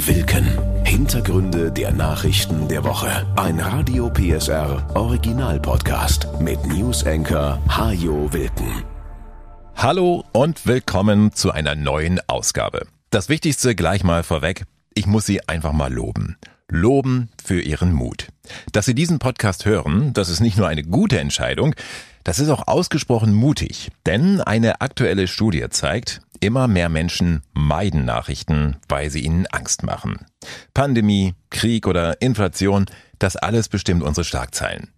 Wilken. 0.00 0.44
Hintergründe 0.84 1.70
der 1.70 1.92
Nachrichten 1.92 2.66
der 2.66 2.82
Woche. 2.82 3.32
Ein 3.36 3.60
Radio 3.60 4.10
PSR 4.10 4.84
Original 4.96 5.60
Podcast 5.60 6.26
mit 6.40 6.66
News 6.66 7.06
Anchor 7.06 7.62
Hajo 7.68 8.32
Wilken. 8.32 8.82
Hallo 9.76 10.24
und 10.32 10.66
willkommen 10.66 11.32
zu 11.32 11.52
einer 11.52 11.76
neuen 11.76 12.18
Ausgabe. 12.26 12.88
Das 13.10 13.28
Wichtigste 13.28 13.76
gleich 13.76 14.02
mal 14.02 14.24
vorweg. 14.24 14.64
Ich 14.94 15.06
muss 15.06 15.26
Sie 15.26 15.48
einfach 15.48 15.72
mal 15.72 15.92
loben. 15.92 16.38
Loben 16.68 17.28
für 17.42 17.60
Ihren 17.60 17.92
Mut. 17.92 18.26
Dass 18.72 18.86
Sie 18.86 18.96
diesen 18.96 19.20
Podcast 19.20 19.64
hören, 19.64 20.12
das 20.12 20.28
ist 20.28 20.40
nicht 20.40 20.58
nur 20.58 20.66
eine 20.66 20.82
gute 20.82 21.20
Entscheidung, 21.20 21.72
das 22.24 22.38
ist 22.38 22.48
auch 22.48 22.66
ausgesprochen 22.66 23.32
mutig, 23.32 23.90
denn 24.06 24.40
eine 24.40 24.80
aktuelle 24.80 25.28
Studie 25.28 25.66
zeigt, 25.70 26.22
immer 26.40 26.68
mehr 26.68 26.88
Menschen 26.88 27.42
meiden 27.52 28.04
Nachrichten, 28.04 28.76
weil 28.88 29.10
sie 29.10 29.20
ihnen 29.20 29.46
Angst 29.46 29.82
machen. 29.82 30.26
Pandemie, 30.72 31.34
Krieg 31.50 31.86
oder 31.86 32.20
Inflation, 32.20 32.86
das 33.18 33.36
alles 33.36 33.68
bestimmt 33.68 34.02
unsere 34.02 34.24
Schlagzeilen. 34.24 34.88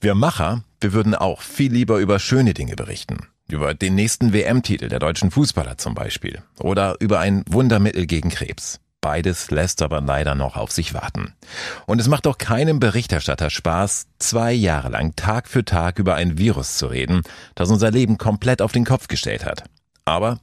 Wir 0.00 0.14
Macher, 0.14 0.62
wir 0.80 0.92
würden 0.92 1.14
auch 1.14 1.40
viel 1.40 1.72
lieber 1.72 1.98
über 1.98 2.18
schöne 2.18 2.54
Dinge 2.54 2.76
berichten. 2.76 3.26
Über 3.48 3.74
den 3.74 3.94
nächsten 3.94 4.32
WM-Titel 4.32 4.88
der 4.88 4.98
deutschen 4.98 5.30
Fußballer 5.30 5.78
zum 5.78 5.94
Beispiel. 5.94 6.42
Oder 6.58 6.96
über 7.00 7.20
ein 7.20 7.44
Wundermittel 7.48 8.06
gegen 8.06 8.28
Krebs. 8.28 8.80
Beides 9.06 9.52
lässt 9.52 9.82
aber 9.82 10.00
leider 10.00 10.34
noch 10.34 10.56
auf 10.56 10.72
sich 10.72 10.92
warten. 10.92 11.32
Und 11.86 12.00
es 12.00 12.08
macht 12.08 12.26
doch 12.26 12.38
keinem 12.38 12.80
Berichterstatter 12.80 13.50
Spaß, 13.50 14.08
zwei 14.18 14.52
Jahre 14.52 14.88
lang 14.88 15.14
Tag 15.14 15.46
für 15.46 15.64
Tag 15.64 16.00
über 16.00 16.16
ein 16.16 16.38
Virus 16.38 16.76
zu 16.76 16.88
reden, 16.88 17.22
das 17.54 17.70
unser 17.70 17.92
Leben 17.92 18.18
komplett 18.18 18.60
auf 18.60 18.72
den 18.72 18.84
Kopf 18.84 19.06
gestellt 19.06 19.44
hat. 19.44 19.62
Aber 20.04 20.40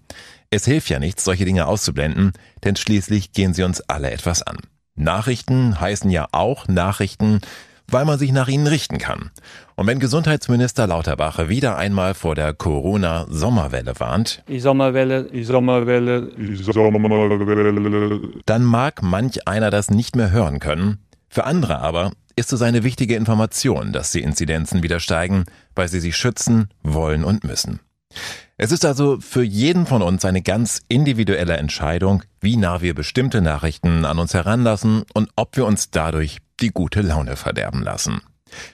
es 0.50 0.64
hilft 0.64 0.88
ja 0.88 1.00
nichts, 1.00 1.26
solche 1.26 1.44
Dinge 1.44 1.66
auszublenden, 1.66 2.32
denn 2.64 2.78
schließlich 2.78 3.34
gehen 3.34 3.54
sie 3.54 3.64
uns 3.64 3.82
alle 3.82 4.12
etwas 4.12 4.44
an. 4.44 4.60
Nachrichten 4.96 5.82
heißen 5.82 6.10
ja 6.10 6.30
auch 6.32 6.70
Nachrichten, 6.70 7.42
weil 7.88 8.06
man 8.06 8.20
sich 8.20 8.32
nach 8.32 8.48
ihnen 8.48 8.68
richten 8.68 8.98
kann. 8.98 9.32
Und 9.76 9.88
wenn 9.88 10.00
Gesundheitsminister 10.00 10.88
Lauterbach 10.88 11.50
wieder 11.50 11.78
einmal 11.78 12.14
vor 12.14 12.36
der 12.36 12.54
Corona-Sommerwelle 12.54 14.00
warnt, 14.00 14.44
die 14.48 14.60
Sommerwelle, 14.60 15.26
die 15.26 15.44
Sommerwelle, 15.44 16.32
die 16.38 16.56
Sommerwelle, 16.56 18.20
dann 18.46 18.64
mag 18.64 19.02
manch 19.02 19.48
einer 19.48 19.70
das 19.70 19.90
nicht 19.90 20.16
mehr 20.16 20.32
hören 20.32 20.60
können. 20.60 21.00
Für 21.30 21.46
andere 21.46 21.80
aber 21.80 22.12
ist 22.36 22.54
es 22.54 22.62
eine 22.62 22.84
wichtige 22.84 23.16
Information, 23.16 23.94
dass 23.94 24.12
die 24.12 24.22
Inzidenzen 24.22 24.84
wieder 24.84 25.00
steigen, 25.00 25.46
weil 25.76 25.88
sie 25.88 26.00
sich 26.00 26.16
schützen 26.16 26.70
wollen 26.82 27.24
und 27.24 27.44
müssen. 27.44 27.80
Es 28.58 28.72
ist 28.72 28.86
also 28.86 29.20
für 29.20 29.44
jeden 29.44 29.86
von 29.86 30.02
uns 30.02 30.26
eine 30.26 30.42
ganz 30.42 30.82
individuelle 30.88 31.58
Entscheidung, 31.58 32.24
wie 32.40 32.56
nah 32.56 32.82
wir 32.82 32.94
bestimmte 32.94 33.42
Nachrichten 33.42 34.06
an 34.06 34.20
uns 34.20 34.34
heranlassen 34.34 35.04
und 35.14 35.30
ob 35.36 35.58
wir 35.58 35.66
uns 35.66 35.90
dadurch 35.90 36.38
die 36.60 36.70
gute 36.70 37.02
Laune 37.02 37.36
verderben 37.36 37.82
lassen. 37.82 38.22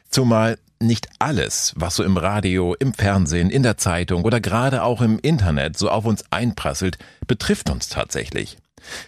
Zumal 0.09 0.57
nicht 0.81 1.09
alles, 1.19 1.73
was 1.75 1.95
so 1.95 2.03
im 2.03 2.17
Radio, 2.17 2.75
im 2.75 2.93
Fernsehen, 2.93 3.49
in 3.49 3.63
der 3.63 3.77
Zeitung 3.77 4.23
oder 4.23 4.39
gerade 4.39 4.83
auch 4.83 5.01
im 5.01 5.19
Internet 5.19 5.77
so 5.77 5.89
auf 5.89 6.05
uns 6.05 6.23
einprasselt, 6.31 6.97
betrifft 7.27 7.69
uns 7.69 7.89
tatsächlich. 7.89 8.57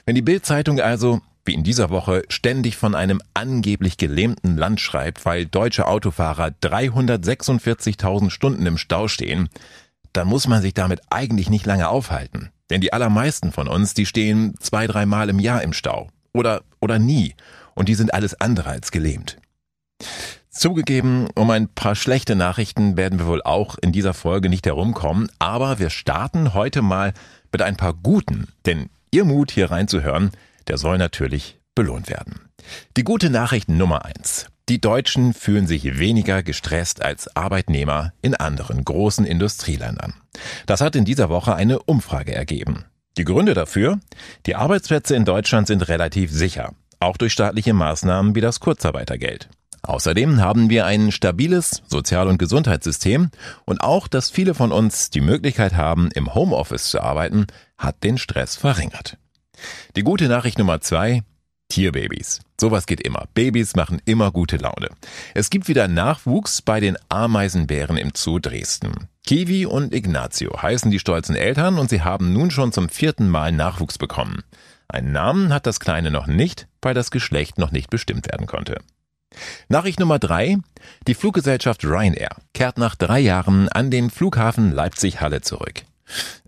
Wenn 0.05 0.15
die 0.15 0.21
Bildzeitung 0.21 0.79
also, 0.79 1.21
wie 1.45 1.53
in 1.53 1.63
dieser 1.63 1.89
Woche, 1.89 2.23
ständig 2.29 2.77
von 2.77 2.93
einem 2.93 3.21
angeblich 3.33 3.97
gelähmten 3.97 4.57
Land 4.57 4.81
schreibt, 4.81 5.25
weil 5.25 5.45
deutsche 5.45 5.87
Autofahrer 5.87 6.47
346.000 6.61 8.29
Stunden 8.29 8.65
im 8.65 8.77
Stau 8.77 9.07
stehen, 9.07 9.49
dann 10.13 10.27
muss 10.27 10.47
man 10.47 10.61
sich 10.61 10.73
damit 10.73 11.01
eigentlich 11.09 11.49
nicht 11.49 11.65
lange 11.65 11.89
aufhalten. 11.89 12.51
Denn 12.69 12.81
die 12.81 12.93
allermeisten 12.93 13.51
von 13.51 13.67
uns, 13.67 13.93
die 13.93 14.05
stehen 14.05 14.55
zwei, 14.59 14.87
dreimal 14.87 15.29
im 15.29 15.39
Jahr 15.39 15.61
im 15.61 15.73
Stau. 15.73 16.09
Oder, 16.33 16.61
oder 16.79 16.99
nie. 16.99 17.35
Und 17.75 17.89
die 17.89 17.95
sind 17.95 18.13
alles 18.13 18.39
andere 18.39 18.69
als 18.69 18.91
gelähmt. 18.91 19.37
Zugegeben, 20.49 21.27
um 21.35 21.49
ein 21.49 21.69
paar 21.69 21.95
schlechte 21.95 22.35
Nachrichten 22.35 22.97
werden 22.97 23.19
wir 23.19 23.27
wohl 23.27 23.41
auch 23.41 23.77
in 23.81 23.91
dieser 23.91 24.13
Folge 24.13 24.49
nicht 24.49 24.65
herumkommen, 24.65 25.29
aber 25.39 25.79
wir 25.79 25.89
starten 25.89 26.53
heute 26.53 26.81
mal 26.81 27.13
mit 27.51 27.61
ein 27.61 27.77
paar 27.77 27.93
guten, 27.93 28.47
denn 28.65 28.89
Ihr 29.11 29.25
Mut 29.25 29.51
hier 29.51 29.71
reinzuhören, 29.71 30.31
der 30.67 30.77
soll 30.77 30.97
natürlich 30.97 31.59
belohnt 31.75 32.09
werden. 32.09 32.39
Die 32.95 33.03
gute 33.03 33.29
Nachricht 33.29 33.67
Nummer 33.69 34.05
eins. 34.05 34.47
Die 34.71 34.79
Deutschen 34.79 35.33
fühlen 35.33 35.67
sich 35.67 35.99
weniger 35.99 36.43
gestresst 36.43 37.01
als 37.01 37.35
Arbeitnehmer 37.35 38.13
in 38.21 38.35
anderen 38.35 38.85
großen 38.85 39.25
Industrieländern. 39.25 40.13
Das 40.65 40.79
hat 40.79 40.95
in 40.95 41.03
dieser 41.03 41.27
Woche 41.27 41.53
eine 41.55 41.79
Umfrage 41.79 42.33
ergeben. 42.33 42.85
Die 43.17 43.25
Gründe 43.25 43.53
dafür? 43.53 43.99
Die 44.45 44.55
Arbeitsplätze 44.55 45.13
in 45.13 45.25
Deutschland 45.25 45.67
sind 45.67 45.89
relativ 45.89 46.31
sicher, 46.31 46.73
auch 47.01 47.17
durch 47.17 47.33
staatliche 47.33 47.73
Maßnahmen 47.73 48.33
wie 48.33 48.39
das 48.39 48.61
Kurzarbeitergeld. 48.61 49.49
Außerdem 49.81 50.39
haben 50.39 50.69
wir 50.69 50.85
ein 50.85 51.11
stabiles 51.11 51.83
Sozial- 51.87 52.29
und 52.29 52.37
Gesundheitssystem 52.37 53.29
und 53.65 53.81
auch, 53.81 54.07
dass 54.07 54.29
viele 54.29 54.53
von 54.53 54.71
uns 54.71 55.09
die 55.09 55.19
Möglichkeit 55.19 55.73
haben, 55.73 56.09
im 56.13 56.33
Homeoffice 56.33 56.91
zu 56.91 57.01
arbeiten, 57.01 57.47
hat 57.77 58.05
den 58.05 58.17
Stress 58.17 58.55
verringert. 58.55 59.17
Die 59.97 60.03
gute 60.03 60.29
Nachricht 60.29 60.59
Nummer 60.59 60.79
zwei, 60.79 61.23
Tierbabys. 61.71 62.41
Sowas 62.59 62.85
geht 62.85 62.99
immer. 62.99 63.27
Babys 63.33 63.77
machen 63.77 64.01
immer 64.03 64.31
gute 64.31 64.57
Laune. 64.57 64.89
Es 65.33 65.49
gibt 65.49 65.69
wieder 65.69 65.87
Nachwuchs 65.87 66.61
bei 66.61 66.81
den 66.81 66.97
Ameisenbären 67.07 67.95
im 67.95 68.11
Zoo 68.13 68.39
Dresden. 68.39 69.07
Kiwi 69.25 69.65
und 69.65 69.93
Ignazio 69.93 70.61
heißen 70.61 70.91
die 70.91 70.99
stolzen 70.99 71.33
Eltern 71.33 71.79
und 71.79 71.89
sie 71.89 72.01
haben 72.01 72.33
nun 72.33 72.51
schon 72.51 72.73
zum 72.73 72.89
vierten 72.89 73.29
Mal 73.29 73.53
Nachwuchs 73.53 73.97
bekommen. 73.97 74.43
Einen 74.89 75.13
Namen 75.13 75.53
hat 75.53 75.65
das 75.65 75.79
Kleine 75.79 76.11
noch 76.11 76.27
nicht, 76.27 76.67
weil 76.81 76.93
das 76.93 77.09
Geschlecht 77.09 77.57
noch 77.57 77.71
nicht 77.71 77.89
bestimmt 77.89 78.27
werden 78.29 78.47
konnte. 78.47 78.81
Nachricht 79.69 80.01
Nummer 80.01 80.19
drei. 80.19 80.57
Die 81.07 81.13
Fluggesellschaft 81.13 81.85
Ryanair 81.85 82.35
kehrt 82.53 82.77
nach 82.77 82.95
drei 82.95 83.21
Jahren 83.21 83.69
an 83.69 83.89
den 83.91 84.09
Flughafen 84.09 84.73
Leipzig-Halle 84.73 85.39
zurück. 85.39 85.83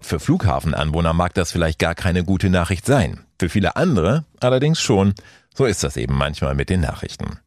Für 0.01 0.19
Flughafenanwohner 0.19 1.13
mag 1.13 1.34
das 1.34 1.53
vielleicht 1.53 1.79
gar 1.79 1.95
keine 1.95 2.25
gute 2.25 2.50
Nachricht 2.50 2.85
sein. 2.85 3.22
Für 3.43 3.49
viele 3.49 3.75
andere 3.75 4.23
allerdings 4.39 4.79
schon. 4.79 5.15
So 5.53 5.65
ist 5.65 5.83
das 5.83 5.97
eben 5.97 6.15
manchmal 6.15 6.55
mit 6.55 6.69
den 6.69 6.79
Nachrichten. 6.79 7.39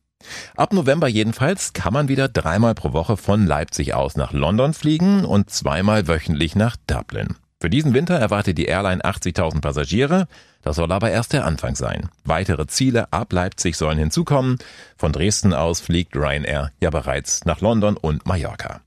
Ab 0.55 0.75
November 0.75 1.09
jedenfalls 1.09 1.73
kann 1.73 1.95
man 1.95 2.09
wieder 2.09 2.29
dreimal 2.29 2.75
pro 2.75 2.93
Woche 2.93 3.17
von 3.17 3.47
Leipzig 3.47 3.95
aus 3.95 4.15
nach 4.15 4.35
London 4.35 4.75
fliegen 4.75 5.25
und 5.25 5.49
zweimal 5.49 6.07
wöchentlich 6.07 6.55
nach 6.55 6.77
Dublin. 6.87 7.37
Für 7.63 7.71
diesen 7.71 7.95
Winter 7.95 8.17
erwartet 8.17 8.59
die 8.59 8.67
Airline 8.67 9.03
80.000 9.03 9.63
Passagiere. 9.63 10.29
Das 10.61 10.77
soll 10.77 10.93
aber 10.93 11.11
erst 11.11 11.33
der 11.33 11.47
Anfang 11.47 11.77
sein. 11.77 12.11
Weitere 12.25 12.67
Ziele 12.67 13.11
ab 13.11 13.33
Leipzig 13.33 13.79
sollen 13.79 13.97
hinzukommen. 13.97 14.59
Von 14.99 15.13
Dresden 15.13 15.55
aus 15.55 15.81
fliegt 15.81 16.15
Ryanair 16.15 16.73
ja 16.79 16.91
bereits 16.91 17.47
nach 17.47 17.63
London 17.63 17.97
und 17.97 18.27
Mallorca. 18.27 18.83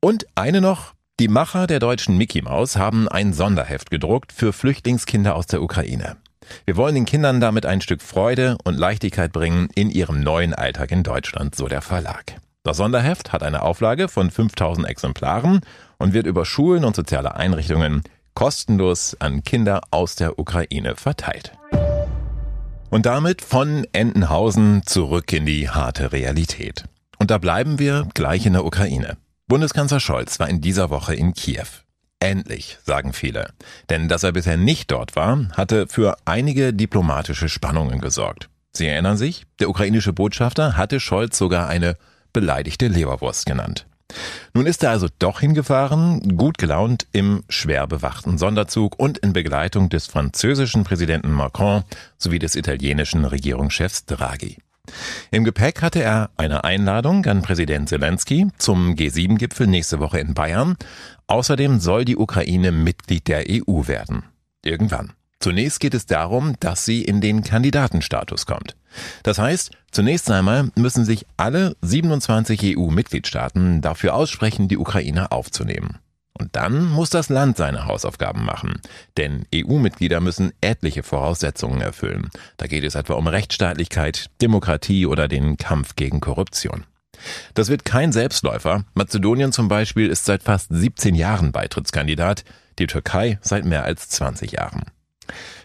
Und 0.00 0.28
eine 0.36 0.60
noch, 0.60 0.94
die 1.20 1.28
Macher 1.28 1.68
der 1.68 1.78
deutschen 1.78 2.18
Mickey 2.18 2.42
Maus 2.42 2.76
haben 2.76 3.08
ein 3.08 3.32
Sonderheft 3.32 3.88
gedruckt 3.88 4.32
für 4.32 4.52
Flüchtlingskinder 4.52 5.36
aus 5.36 5.46
der 5.46 5.62
Ukraine. 5.62 6.16
Wir 6.64 6.76
wollen 6.76 6.96
den 6.96 7.04
Kindern 7.04 7.40
damit 7.40 7.66
ein 7.66 7.80
Stück 7.80 8.02
Freude 8.02 8.58
und 8.64 8.76
Leichtigkeit 8.76 9.32
bringen 9.32 9.68
in 9.76 9.90
ihrem 9.90 10.20
neuen 10.20 10.54
Alltag 10.54 10.90
in 10.90 11.04
Deutschland, 11.04 11.54
so 11.54 11.68
der 11.68 11.82
Verlag. 11.82 12.40
Das 12.64 12.78
Sonderheft 12.78 13.32
hat 13.32 13.44
eine 13.44 13.62
Auflage 13.62 14.08
von 14.08 14.28
5000 14.28 14.88
Exemplaren 14.88 15.60
und 15.98 16.14
wird 16.14 16.26
über 16.26 16.44
Schulen 16.44 16.84
und 16.84 16.96
soziale 16.96 17.36
Einrichtungen 17.36 18.02
kostenlos 18.34 19.16
an 19.20 19.44
Kinder 19.44 19.82
aus 19.92 20.16
der 20.16 20.40
Ukraine 20.40 20.96
verteilt. 20.96 21.52
Und 22.90 23.06
damit 23.06 23.40
von 23.40 23.86
Entenhausen 23.92 24.82
zurück 24.84 25.32
in 25.32 25.46
die 25.46 25.70
harte 25.70 26.10
Realität. 26.10 26.86
Und 27.18 27.30
da 27.30 27.38
bleiben 27.38 27.78
wir 27.78 28.08
gleich 28.14 28.46
in 28.46 28.54
der 28.54 28.64
Ukraine. 28.64 29.16
Bundeskanzler 29.46 30.00
Scholz 30.00 30.40
war 30.40 30.48
in 30.48 30.62
dieser 30.62 30.88
Woche 30.88 31.14
in 31.14 31.34
Kiew. 31.34 31.66
Endlich, 32.18 32.78
sagen 32.84 33.12
viele. 33.12 33.52
Denn 33.90 34.08
dass 34.08 34.22
er 34.22 34.32
bisher 34.32 34.56
nicht 34.56 34.90
dort 34.90 35.16
war, 35.16 35.50
hatte 35.52 35.86
für 35.86 36.16
einige 36.24 36.72
diplomatische 36.72 37.50
Spannungen 37.50 38.00
gesorgt. 38.00 38.48
Sie 38.72 38.86
erinnern 38.86 39.18
sich, 39.18 39.44
der 39.60 39.68
ukrainische 39.68 40.14
Botschafter 40.14 40.78
hatte 40.78 40.98
Scholz 40.98 41.36
sogar 41.36 41.68
eine 41.68 41.98
beleidigte 42.32 42.88
Leberwurst 42.88 43.44
genannt. 43.44 43.86
Nun 44.54 44.64
ist 44.64 44.82
er 44.82 44.90
also 44.90 45.08
doch 45.18 45.40
hingefahren, 45.40 46.38
gut 46.38 46.56
gelaunt 46.56 47.06
im 47.12 47.44
schwer 47.50 47.86
bewachten 47.86 48.38
Sonderzug 48.38 48.98
und 48.98 49.18
in 49.18 49.34
Begleitung 49.34 49.90
des 49.90 50.06
französischen 50.06 50.84
Präsidenten 50.84 51.32
Macron 51.32 51.84
sowie 52.16 52.38
des 52.38 52.56
italienischen 52.56 53.26
Regierungschefs 53.26 54.06
Draghi. 54.06 54.56
Im 55.30 55.44
Gepäck 55.44 55.82
hatte 55.82 56.02
er 56.02 56.30
eine 56.36 56.64
Einladung 56.64 57.26
an 57.26 57.42
Präsident 57.42 57.88
Zelensky 57.88 58.46
zum 58.58 58.94
G7-Gipfel 58.94 59.66
nächste 59.66 59.98
Woche 59.98 60.20
in 60.20 60.34
Bayern. 60.34 60.76
Außerdem 61.26 61.80
soll 61.80 62.04
die 62.04 62.16
Ukraine 62.16 62.70
Mitglied 62.70 63.26
der 63.28 63.44
EU 63.48 63.86
werden. 63.88 64.24
Irgendwann. 64.64 65.12
Zunächst 65.40 65.80
geht 65.80 65.94
es 65.94 66.06
darum, 66.06 66.54
dass 66.60 66.84
sie 66.84 67.02
in 67.02 67.20
den 67.20 67.42
Kandidatenstatus 67.42 68.46
kommt. 68.46 68.76
Das 69.22 69.38
heißt, 69.38 69.72
zunächst 69.90 70.30
einmal 70.30 70.70
müssen 70.76 71.04
sich 71.04 71.26
alle 71.36 71.76
27 71.82 72.78
EU-Mitgliedstaaten 72.78 73.80
dafür 73.80 74.14
aussprechen, 74.14 74.68
die 74.68 74.78
Ukraine 74.78 75.32
aufzunehmen. 75.32 75.98
Und 76.38 76.56
dann 76.56 76.90
muss 76.90 77.10
das 77.10 77.28
Land 77.28 77.56
seine 77.56 77.86
Hausaufgaben 77.86 78.44
machen. 78.44 78.80
Denn 79.16 79.46
EU-Mitglieder 79.54 80.20
müssen 80.20 80.52
etliche 80.60 81.04
Voraussetzungen 81.04 81.80
erfüllen. 81.80 82.30
Da 82.56 82.66
geht 82.66 82.82
es 82.82 82.96
etwa 82.96 83.14
um 83.14 83.28
Rechtsstaatlichkeit, 83.28 84.30
Demokratie 84.42 85.06
oder 85.06 85.28
den 85.28 85.56
Kampf 85.56 85.94
gegen 85.94 86.20
Korruption. 86.20 86.84
Das 87.54 87.68
wird 87.68 87.84
kein 87.84 88.10
Selbstläufer. 88.10 88.84
Mazedonien 88.94 89.52
zum 89.52 89.68
Beispiel 89.68 90.08
ist 90.08 90.24
seit 90.24 90.42
fast 90.42 90.68
17 90.70 91.14
Jahren 91.14 91.52
Beitrittskandidat, 91.52 92.44
die 92.80 92.88
Türkei 92.88 93.38
seit 93.40 93.64
mehr 93.64 93.84
als 93.84 94.08
20 94.08 94.52
Jahren. 94.52 94.82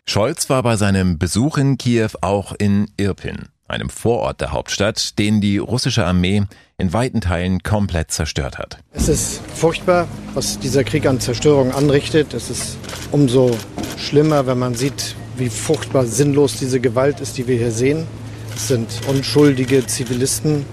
Scholz 0.08 0.50
war 0.50 0.64
bei 0.64 0.76
seinem 0.76 1.18
Besuch 1.18 1.58
in 1.58 1.78
Kiew 1.78 2.12
auch 2.22 2.54
in 2.58 2.90
Irpin, 2.98 3.50
einem 3.70 3.90
Vorort 3.90 4.42
der 4.42 4.52
Hauptstadt, 4.52 5.18
den 5.20 5.42
die 5.42 5.58
russische 5.58 6.06
Armee 6.06 6.44
in 6.78 6.94
weiten 6.94 7.22
Teilen 7.22 7.62
komplett 7.62 8.12
zerstört 8.12 8.58
hat. 8.58 8.78
Es 8.94 9.10
ist 9.10 9.42
furchtbar, 9.54 10.08
was 10.34 10.60
dieser 10.60 10.84
Krieg 10.84 11.06
an 11.06 11.20
Zerstörung 11.20 11.72
anrichtet. 11.74 12.34
Es 12.34 12.50
ist 12.50 12.78
umso 13.12 13.58
schlimmer, 13.98 14.48
wenn 14.48 14.60
man 14.60 14.76
sieht, 14.76 15.16
wie 15.38 15.50
furchtbar 15.50 16.06
sinnlos 16.06 16.58
diese 16.58 16.80
Gewalt 16.80 17.20
ist, 17.20 17.38
die 17.38 17.48
wir 17.48 17.58
hier 17.58 17.72
sehen. 17.72 18.08
Es 18.56 18.68
sind 18.68 18.88
unschuldige 19.08 19.86
Zivilisten 19.86 20.66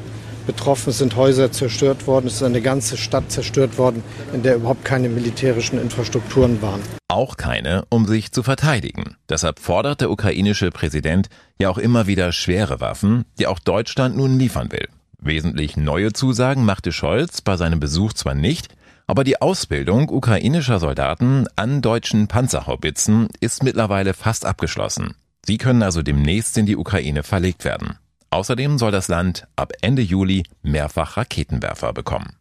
betroffen, 0.47 0.91
es 0.91 0.99
sind 0.99 1.17
Häuser 1.17 1.53
zerstört 1.53 2.07
worden, 2.07 2.27
es 2.27 2.35
ist 2.35 2.43
eine 2.43 2.63
ganze 2.63 2.97
Stadt 2.97 3.31
zerstört 3.31 3.79
worden, 3.79 4.03
in 4.33 4.43
der 4.43 4.57
überhaupt 4.57 4.85
keine 4.85 5.09
militärischen 5.09 5.81
Infrastrukturen 5.81 6.63
waren. 6.63 6.81
Auch 7.09 7.37
keine, 7.37 7.85
um 7.89 8.07
sich 8.07 8.33
zu 8.33 8.43
verteidigen. 8.43 9.17
Deshalb 9.29 9.59
fordert 9.59 10.01
der 10.01 10.11
ukrainische 10.11 10.71
Präsident 10.71 11.29
ja 11.59 11.69
auch 11.69 11.79
immer 11.79 12.07
wieder 12.07 12.33
schwere 12.33 12.81
Waffen, 12.81 13.25
die 13.39 13.47
auch 13.47 13.59
Deutschland 13.59 14.17
nun 14.17 14.39
liefern 14.39 14.73
will. 14.73 14.89
Wesentlich 15.19 15.77
neue 15.77 16.13
Zusagen 16.13 16.65
machte 16.65 16.93
Scholz 16.93 17.41
bei 17.41 17.57
seinem 17.57 17.81
Besuch 17.81 18.13
zwar 18.13 18.35
nicht, 18.35 18.69
aber 19.07 19.25
die 19.25 19.41
Ausbildung 19.41 20.09
ukrainischer 20.09 20.81
Soldaten 20.81 21.47
an 21.57 21.81
deutschen 21.81 22.29
Panzerhaubitzen 22.29 23.29
ist 23.41 23.63
mittlerweile 23.63 24.15
fast 24.15 24.45
abgeschlossen. 24.45 25.15
Sie 25.45 25.59
können 25.59 25.83
also 25.83 26.03
demnächst 26.03 26.59
in 26.59 26.67
die 26.67 26.77
Ukraine 26.77 27.23
verlegt 27.23 27.65
werden. 27.65 27.99
Außerdem 28.31 28.79
soll 28.79 28.93
das 28.93 29.09
Land 29.09 29.47
ab 29.57 29.73
Ende 29.81 30.03
Juli 30.03 30.45
mehrfach 30.63 31.17
Raketenwerfer 31.17 31.93
bekommen. 31.93 32.37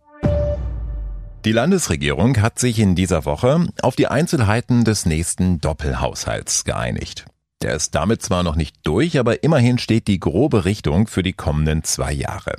Die 1.46 1.52
Landesregierung 1.52 2.42
hat 2.42 2.58
sich 2.58 2.80
in 2.80 2.96
dieser 2.96 3.24
Woche 3.26 3.68
auf 3.82 3.96
die 3.96 4.08
Einzelheiten 4.08 4.84
des 4.84 5.06
nächsten 5.06 5.62
Doppelhaushalts 5.62 6.64
geeinigt. 6.64 7.26
Der 7.62 7.76
ist 7.76 7.94
damit 7.94 8.22
zwar 8.22 8.44
noch 8.44 8.56
nicht 8.56 8.76
durch, 8.84 9.20
aber 9.20 9.44
immerhin 9.44 9.78
steht 9.78 10.08
die 10.08 10.20
grobe 10.20 10.66
Richtung 10.66 11.08
für 11.08 11.24
die 11.24 11.34
kommenden 11.34 11.84
zwei 11.84 12.12
Jahre. 12.12 12.58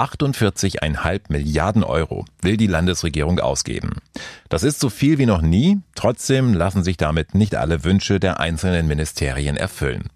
48,5 0.00 1.22
Milliarden 1.28 1.84
Euro 1.84 2.24
will 2.40 2.56
die 2.56 2.66
Landesregierung 2.66 3.38
ausgeben. 3.38 3.96
Das 4.48 4.62
ist 4.62 4.80
so 4.80 4.88
viel 4.88 5.18
wie 5.18 5.26
noch 5.26 5.42
nie, 5.42 5.80
trotzdem 5.94 6.54
lassen 6.54 6.82
sich 6.82 6.96
damit 6.96 7.34
nicht 7.34 7.54
alle 7.54 7.84
Wünsche 7.84 8.18
der 8.18 8.40
einzelnen 8.40 8.86
Ministerien 8.86 9.56
erfüllen. 9.56 10.08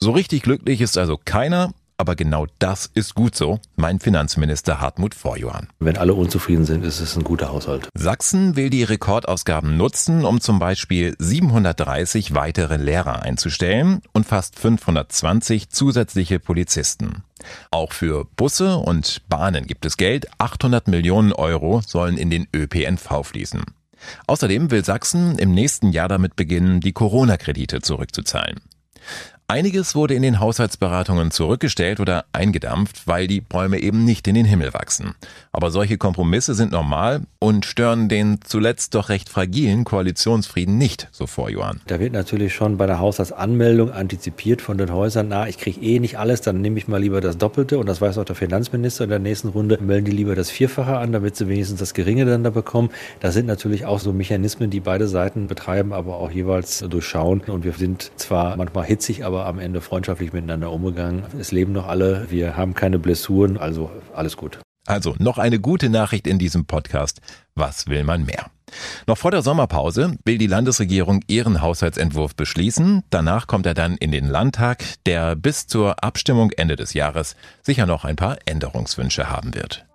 So 0.00 0.10
richtig 0.10 0.42
glücklich 0.42 0.80
ist 0.80 0.98
also 0.98 1.20
keiner, 1.24 1.72
aber 1.98 2.14
genau 2.14 2.46
das 2.60 2.88
ist 2.94 3.14
gut 3.14 3.34
so, 3.34 3.60
meint 3.76 4.02
Finanzminister 4.02 4.80
Hartmut 4.80 5.14
Vorjohann. 5.14 5.66
Wenn 5.80 5.98
alle 5.98 6.14
unzufrieden 6.14 6.64
sind, 6.64 6.84
ist 6.84 7.00
es 7.00 7.16
ein 7.16 7.24
guter 7.24 7.50
Haushalt. 7.50 7.88
Sachsen 7.94 8.54
will 8.54 8.70
die 8.70 8.84
Rekordausgaben 8.84 9.76
nutzen, 9.76 10.24
um 10.24 10.40
zum 10.40 10.60
Beispiel 10.60 11.16
730 11.18 12.34
weitere 12.34 12.76
Lehrer 12.76 13.22
einzustellen 13.22 14.00
und 14.12 14.26
fast 14.26 14.58
520 14.58 15.70
zusätzliche 15.70 16.38
Polizisten. 16.38 17.24
Auch 17.72 17.92
für 17.92 18.24
Busse 18.36 18.76
und 18.76 19.28
Bahnen 19.28 19.66
gibt 19.66 19.84
es 19.84 19.96
Geld. 19.96 20.28
800 20.38 20.86
Millionen 20.86 21.32
Euro 21.32 21.82
sollen 21.84 22.16
in 22.16 22.30
den 22.30 22.46
ÖPNV 22.54 23.24
fließen. 23.24 23.64
Außerdem 24.28 24.70
will 24.70 24.84
Sachsen 24.84 25.36
im 25.38 25.52
nächsten 25.52 25.90
Jahr 25.90 26.08
damit 26.08 26.36
beginnen, 26.36 26.80
die 26.80 26.92
Corona-Kredite 26.92 27.80
zurückzuzahlen. 27.80 28.60
Einiges 29.50 29.94
wurde 29.94 30.12
in 30.12 30.20
den 30.20 30.40
Haushaltsberatungen 30.40 31.30
zurückgestellt 31.30 32.00
oder 32.00 32.26
eingedampft, 32.32 33.06
weil 33.06 33.26
die 33.26 33.40
Bäume 33.40 33.78
eben 33.78 34.04
nicht 34.04 34.28
in 34.28 34.34
den 34.34 34.44
Himmel 34.44 34.74
wachsen. 34.74 35.14
Aber 35.52 35.70
solche 35.70 35.96
Kompromisse 35.96 36.52
sind 36.52 36.70
normal 36.70 37.22
und 37.38 37.64
stören 37.64 38.10
den 38.10 38.40
zuletzt 38.44 38.94
doch 38.94 39.08
recht 39.08 39.30
fragilen 39.30 39.84
Koalitionsfrieden 39.84 40.76
nicht, 40.76 41.08
so 41.12 41.26
vor 41.26 41.48
Johann. 41.48 41.80
Da 41.86 41.98
wird 41.98 42.12
natürlich 42.12 42.54
schon 42.54 42.76
bei 42.76 42.84
der 42.84 42.98
Haushaltsanmeldung 42.98 43.90
antizipiert 43.90 44.60
von 44.60 44.76
den 44.76 44.92
Häusern, 44.92 45.28
na, 45.30 45.48
ich 45.48 45.56
kriege 45.56 45.80
eh 45.80 45.98
nicht 45.98 46.18
alles, 46.18 46.42
dann 46.42 46.60
nehme 46.60 46.76
ich 46.76 46.86
mal 46.86 47.00
lieber 47.00 47.22
das 47.22 47.38
Doppelte 47.38 47.78
und 47.78 47.86
das 47.86 48.02
weiß 48.02 48.18
auch 48.18 48.26
der 48.26 48.36
Finanzminister 48.36 49.04
in 49.04 49.10
der 49.10 49.18
nächsten 49.18 49.48
Runde, 49.48 49.78
melden 49.80 50.04
die 50.04 50.12
lieber 50.12 50.34
das 50.34 50.50
Vierfache 50.50 50.98
an, 50.98 51.12
damit 51.12 51.36
sie 51.36 51.48
wenigstens 51.48 51.80
das 51.80 51.94
Geringe 51.94 52.26
dann 52.26 52.44
da 52.44 52.50
bekommen. 52.50 52.90
Da 53.20 53.32
sind 53.32 53.46
natürlich 53.46 53.86
auch 53.86 53.98
so 53.98 54.12
Mechanismen, 54.12 54.68
die 54.68 54.80
beide 54.80 55.08
Seiten 55.08 55.46
betreiben, 55.46 55.94
aber 55.94 56.18
auch 56.18 56.30
jeweils 56.30 56.80
durchschauen 56.80 57.40
und 57.46 57.64
wir 57.64 57.72
sind 57.72 58.10
zwar 58.16 58.54
manchmal 58.58 58.84
hitzig, 58.84 59.24
aber 59.24 59.37
aber 59.38 59.46
am 59.48 59.58
Ende 59.60 59.80
freundschaftlich 59.80 60.32
miteinander 60.32 60.72
umgegangen. 60.72 61.22
Es 61.38 61.52
leben 61.52 61.72
noch 61.72 61.86
alle, 61.86 62.26
wir 62.30 62.56
haben 62.56 62.74
keine 62.74 62.98
Blessuren, 62.98 63.56
also 63.56 63.90
alles 64.14 64.36
gut. 64.36 64.58
Also 64.86 65.14
noch 65.18 65.38
eine 65.38 65.60
gute 65.60 65.90
Nachricht 65.90 66.26
in 66.26 66.38
diesem 66.38 66.64
Podcast. 66.64 67.20
Was 67.54 67.86
will 67.86 68.04
man 68.04 68.24
mehr? 68.24 68.46
Noch 69.06 69.18
vor 69.18 69.30
der 69.30 69.42
Sommerpause 69.42 70.16
will 70.24 70.38
die 70.38 70.46
Landesregierung 70.46 71.22
ihren 71.28 71.60
Haushaltsentwurf 71.60 72.34
beschließen. 72.34 73.04
Danach 73.10 73.46
kommt 73.46 73.66
er 73.66 73.74
dann 73.74 73.96
in 73.96 74.10
den 74.10 74.28
Landtag, 74.28 74.82
der 75.06 75.36
bis 75.36 75.66
zur 75.66 76.02
Abstimmung 76.02 76.50
Ende 76.52 76.76
des 76.76 76.94
Jahres 76.94 77.36
sicher 77.62 77.86
noch 77.86 78.04
ein 78.04 78.16
paar 78.16 78.38
Änderungswünsche 78.44 79.30
haben 79.30 79.54
wird. 79.54 79.86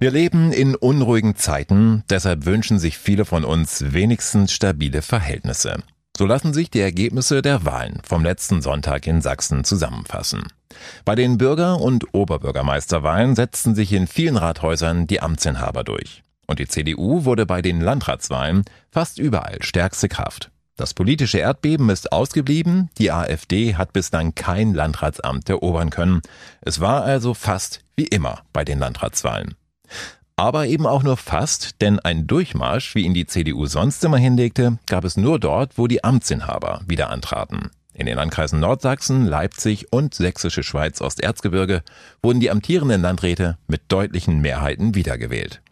Wir 0.00 0.10
leben 0.10 0.52
in 0.52 0.74
unruhigen 0.74 1.36
Zeiten, 1.36 2.02
deshalb 2.10 2.46
wünschen 2.46 2.78
sich 2.78 2.98
viele 2.98 3.24
von 3.24 3.44
uns 3.44 3.92
wenigstens 3.92 4.52
stabile 4.52 5.02
Verhältnisse. 5.02 5.82
So 6.16 6.26
lassen 6.26 6.54
sich 6.54 6.70
die 6.70 6.80
Ergebnisse 6.80 7.42
der 7.42 7.64
Wahlen 7.64 8.00
vom 8.04 8.22
letzten 8.22 8.62
Sonntag 8.62 9.06
in 9.08 9.20
Sachsen 9.20 9.64
zusammenfassen. 9.64 10.44
Bei 11.04 11.16
den 11.16 11.38
Bürger- 11.38 11.80
und 11.80 12.14
Oberbürgermeisterwahlen 12.14 13.34
setzten 13.34 13.74
sich 13.74 13.92
in 13.92 14.06
vielen 14.06 14.36
Rathäusern 14.36 15.08
die 15.08 15.20
Amtsinhaber 15.20 15.82
durch. 15.82 16.22
Und 16.46 16.60
die 16.60 16.68
CDU 16.68 17.24
wurde 17.24 17.46
bei 17.46 17.62
den 17.62 17.80
Landratswahlen 17.80 18.64
fast 18.92 19.18
überall 19.18 19.60
stärkste 19.62 20.08
Kraft. 20.08 20.52
Das 20.76 20.94
politische 20.94 21.38
Erdbeben 21.38 21.88
ist 21.90 22.12
ausgeblieben, 22.12 22.90
die 22.98 23.10
AfD 23.10 23.74
hat 23.74 23.92
bislang 23.92 24.34
kein 24.36 24.72
Landratsamt 24.72 25.48
erobern 25.48 25.90
können. 25.90 26.20
Es 26.60 26.80
war 26.80 27.02
also 27.02 27.34
fast 27.34 27.80
wie 27.96 28.06
immer 28.06 28.42
bei 28.52 28.64
den 28.64 28.78
Landratswahlen. 28.78 29.56
Aber 30.36 30.66
eben 30.66 30.86
auch 30.86 31.04
nur 31.04 31.16
fast, 31.16 31.80
denn 31.80 32.00
ein 32.00 32.26
Durchmarsch, 32.26 32.96
wie 32.96 33.02
ihn 33.02 33.14
die 33.14 33.26
CDU 33.26 33.66
sonst 33.66 34.02
immer 34.02 34.18
hinlegte, 34.18 34.78
gab 34.86 35.04
es 35.04 35.16
nur 35.16 35.38
dort, 35.38 35.78
wo 35.78 35.86
die 35.86 36.02
Amtsinhaber 36.02 36.80
wieder 36.88 37.10
antraten. 37.10 37.70
In 37.92 38.06
den 38.06 38.16
Landkreisen 38.16 38.58
Nordsachsen, 38.58 39.26
Leipzig 39.26 39.92
und 39.92 40.14
Sächsische 40.14 40.64
Schweiz 40.64 41.00
Osterzgebirge 41.00 41.84
wurden 42.20 42.40
die 42.40 42.50
amtierenden 42.50 43.00
Landräte 43.00 43.58
mit 43.68 43.82
deutlichen 43.86 44.40
Mehrheiten 44.40 44.96
wiedergewählt. 44.96 45.62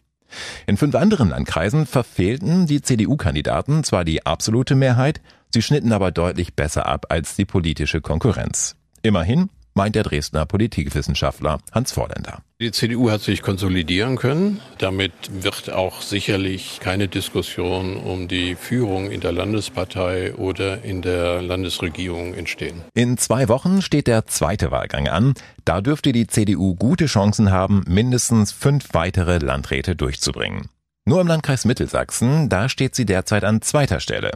In 0.65 0.77
fünf 0.77 0.95
anderen 0.95 1.29
Landkreisen 1.29 1.85
verfehlten 1.85 2.65
die 2.65 2.81
CDU-Kandidaten 2.81 3.83
zwar 3.83 4.05
die 4.05 4.25
absolute 4.25 4.75
Mehrheit, 4.75 5.19
sie 5.53 5.61
schnitten 5.61 5.91
aber 5.91 6.11
deutlich 6.11 6.53
besser 6.53 6.85
ab 6.85 7.07
als 7.09 7.35
die 7.35 7.45
politische 7.45 7.99
Konkurrenz. 7.99 8.77
Immerhin 9.01 9.49
meint 9.73 9.95
der 9.95 10.03
Dresdner 10.03 10.45
Politikwissenschaftler 10.45 11.59
Hans 11.71 11.91
Vorländer. 11.91 12.39
Die 12.61 12.71
CDU 12.71 13.11
hat 13.11 13.21
sich 13.21 13.41
konsolidieren 13.41 14.15
können. 14.15 14.61
Damit 14.77 15.11
wird 15.31 15.69
auch 15.71 16.01
sicherlich 16.01 16.79
keine 16.79 17.07
Diskussion 17.07 17.97
um 17.97 18.27
die 18.27 18.55
Führung 18.55 19.11
in 19.11 19.19
der 19.19 19.31
Landespartei 19.33 20.33
oder 20.35 20.83
in 20.83 21.01
der 21.01 21.41
Landesregierung 21.41 22.33
entstehen. 22.33 22.81
In 22.93 23.17
zwei 23.17 23.49
Wochen 23.49 23.81
steht 23.81 24.07
der 24.07 24.25
zweite 24.27 24.71
Wahlgang 24.71 25.07
an. 25.07 25.33
Da 25.65 25.81
dürfte 25.81 26.11
die 26.11 26.27
CDU 26.27 26.75
gute 26.75 27.07
Chancen 27.07 27.51
haben, 27.51 27.83
mindestens 27.87 28.51
fünf 28.51 28.93
weitere 28.93 29.39
Landräte 29.39 29.95
durchzubringen. 29.95 30.69
Nur 31.05 31.19
im 31.19 31.27
Landkreis 31.27 31.65
Mittelsachsen, 31.65 32.47
da 32.47 32.69
steht 32.69 32.95
sie 32.95 33.05
derzeit 33.05 33.43
an 33.43 33.61
zweiter 33.61 33.99
Stelle. 33.99 34.31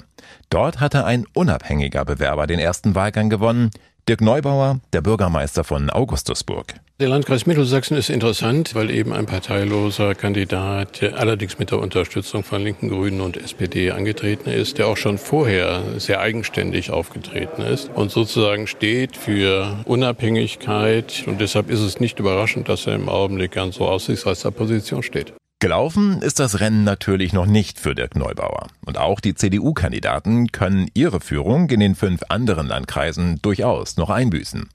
Dort 0.49 0.81
hatte 0.81 1.05
ein 1.05 1.25
unabhängiger 1.33 2.03
Bewerber 2.03 2.45
den 2.45 2.59
ersten 2.59 2.93
Wahlgang 2.93 3.29
gewonnen. 3.29 3.71
Dirk 4.07 4.21
Neubauer, 4.21 4.79
der 4.93 5.01
Bürgermeister 5.01 5.65
von 5.65 5.89
Augustusburg. 5.89 6.75
Der 7.01 7.09
Landkreis 7.09 7.45
Mittelsachsen 7.45 7.97
ist 7.97 8.09
interessant, 8.09 8.73
weil 8.73 8.89
eben 8.89 9.11
ein 9.11 9.25
parteiloser 9.25 10.15
Kandidat, 10.15 11.03
allerdings 11.03 11.59
mit 11.59 11.71
der 11.71 11.79
Unterstützung 11.79 12.41
von 12.43 12.63
Linken, 12.63 12.87
Grünen 12.87 13.19
und 13.19 13.35
SPD 13.35 13.91
angetreten 13.91 14.49
ist, 14.49 14.77
der 14.77 14.87
auch 14.87 14.95
schon 14.95 15.17
vorher 15.17 15.83
sehr 15.97 16.21
eigenständig 16.21 16.89
aufgetreten 16.89 17.63
ist 17.63 17.91
und 17.93 18.09
sozusagen 18.09 18.67
steht 18.67 19.17
für 19.17 19.83
Unabhängigkeit. 19.83 21.25
Und 21.27 21.41
deshalb 21.41 21.69
ist 21.69 21.81
es 21.81 21.99
nicht 21.99 22.17
überraschend, 22.17 22.69
dass 22.69 22.87
er 22.87 22.95
im 22.95 23.09
Augenblick 23.09 23.51
ganz 23.51 23.75
so 23.75 23.87
aussichtsreicher 23.89 24.51
Position 24.51 25.03
steht. 25.03 25.33
Gelaufen 25.59 26.21
ist 26.21 26.39
das 26.39 26.59
Rennen 26.59 26.83
natürlich 26.83 27.33
noch 27.33 27.47
nicht 27.47 27.79
für 27.79 27.95
Dirk 27.95 28.15
Neubauer. 28.15 28.67
Und 28.85 28.97
auch 28.97 29.19
die 29.19 29.33
CDU-Kandidaten 29.33 30.51
können 30.51 30.89
ihre 30.93 31.19
Führung 31.19 31.69
in 31.69 31.79
den 31.79 31.95
fünf 31.95 32.21
anderen 32.29 32.67
Landkreisen 32.67 33.41
durchaus 33.41 33.97
noch 33.97 34.09
einbüßen. 34.09 34.69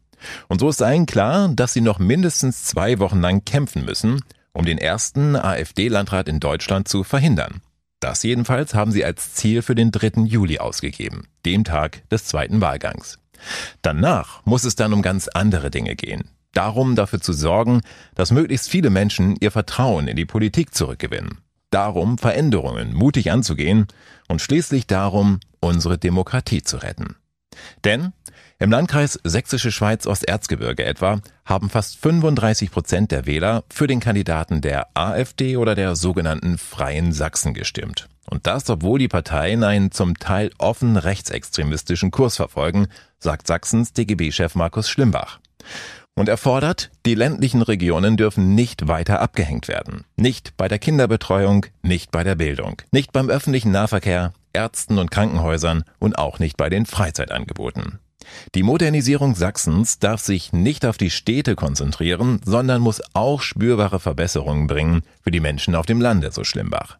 Und 0.49 0.61
so 0.61 0.69
ist 0.69 0.83
allen 0.83 1.07
klar, 1.07 1.49
dass 1.49 1.73
sie 1.73 1.81
noch 1.81 1.99
mindestens 1.99 2.65
zwei 2.65 2.99
Wochen 2.99 3.21
lang 3.21 3.45
kämpfen 3.45 3.85
müssen 3.85 4.21
um 4.53 4.65
den 4.65 4.79
ersten 4.79 5.37
AfD-Landrat 5.37 6.29
in 6.29 6.41
Deutschland 6.41 6.89
zu 6.89 7.05
verhindern. 7.05 7.62
Das 8.01 8.23
jedenfalls 8.23 8.75
haben 8.75 8.93
sie 8.93 9.05
als 9.05 9.35
Ziel 9.35 9.62
für 9.62 9.75
den 9.75 9.93
3. 9.93 10.23
Juli 10.25 10.59
ausgegeben, 10.59 11.29
dem 11.47 11.65
Tag 11.65 12.09
des 12.11 12.25
zweiten 12.25 12.61
Wahlgangs. 12.61 13.19
Danach 13.81 14.45
muss 14.45 14.65
es 14.65 14.77
dann 14.77 14.93
um 14.93 15.03
ganz 15.03 15.29
andere 15.29 15.71
Dinge 15.71 15.97
gehen. 15.97 16.29
Darum 16.52 16.97
dafür 16.97 17.21
zu 17.21 17.32
sorgen, 17.32 17.80
dass 18.14 18.30
möglichst 18.30 18.68
viele 18.68 18.90
Menschen 18.90 19.37
ihr 19.40 19.50
Vertrauen 19.50 20.09
in 20.09 20.16
die 20.16 20.26
Politik 20.26 20.75
zurückgewinnen. 20.75 21.38
Darum, 21.71 22.18
Veränderungen 22.18 22.92
mutig 22.92 23.30
anzugehen 23.30 23.87
und 24.28 24.42
schließlich 24.42 24.87
darum, 24.87 25.40
unsere 25.61 25.97
Demokratie 25.97 26.62
zu 26.62 26.76
retten. 26.76 27.16
Denn 27.85 28.12
im 28.59 28.71
Landkreis 28.71 29.18
Sächsische 29.25 29.73
Schweiz 29.73 30.06
Osterzgebirge 30.06 30.85
etwa 30.85 31.21
haben 31.44 31.68
fast 31.68 31.97
35 31.99 32.71
Prozent 32.71 33.11
der 33.11 33.26
Wähler 33.26 33.64
für 33.68 33.87
den 33.87 33.99
Kandidaten 33.99 34.61
der 34.61 34.87
AfD 34.94 35.56
oder 35.56 35.75
der 35.75 35.97
sogenannten 35.97 36.59
Freien 36.59 37.12
Sachsen 37.12 37.54
gestimmt. 37.54 38.09
Und 38.30 38.47
das, 38.47 38.71
obwohl 38.71 38.99
die 38.99 39.09
Parteien 39.09 39.64
einen 39.64 39.90
zum 39.90 40.16
Teil 40.16 40.52
offen 40.59 40.97
rechtsextremistischen 40.97 42.11
Kurs 42.12 42.37
verfolgen, 42.37 42.87
sagt 43.18 43.47
Sachsens 43.47 43.94
DGB-Chef 43.94 44.54
Markus 44.54 44.88
Schlimbach. 44.88 45.40
Und 46.14 46.28
er 46.28 46.37
fordert, 46.37 46.90
die 47.07 47.14
ländlichen 47.14 47.62
Regionen 47.62 48.16
dürfen 48.16 48.54
nicht 48.54 48.87
weiter 48.87 49.21
abgehängt 49.21 49.69
werden. 49.69 50.04
Nicht 50.16 50.57
bei 50.59 50.69
der 50.69 50.78
Kinderbetreuung, 50.78 51.66
nicht 51.83 52.11
bei 52.11 52.23
der 52.23 52.35
Bildung, 52.35 52.83
nicht 52.92 53.12
beim 53.12 53.31
öffentlichen 53.31 53.73
Nahverkehr, 53.73 54.35
Ärzten 54.52 54.99
und 54.99 55.11
Krankenhäusern 55.11 55.85
und 55.99 56.19
auch 56.19 56.38
nicht 56.38 56.59
bei 56.59 56.69
den 56.69 56.85
Freizeitangeboten. 56.85 57.99
Die 58.54 58.62
Modernisierung 58.62 59.35
Sachsens 59.35 59.99
darf 59.99 60.21
sich 60.21 60.52
nicht 60.52 60.85
auf 60.85 60.99
die 60.99 61.11
Städte 61.11 61.57
konzentrieren, 61.57 62.40
sondern 62.45 62.83
muss 62.83 63.02
auch 63.14 63.40
spürbare 63.40 63.99
Verbesserungen 63.99 64.66
bringen 64.66 65.02
für 65.23 65.31
die 65.31 65.40
Menschen 65.40 65.75
auf 65.75 65.87
dem 65.87 66.00
Lande, 66.00 66.31
so 66.31 66.45
Schlimbach. 66.45 66.99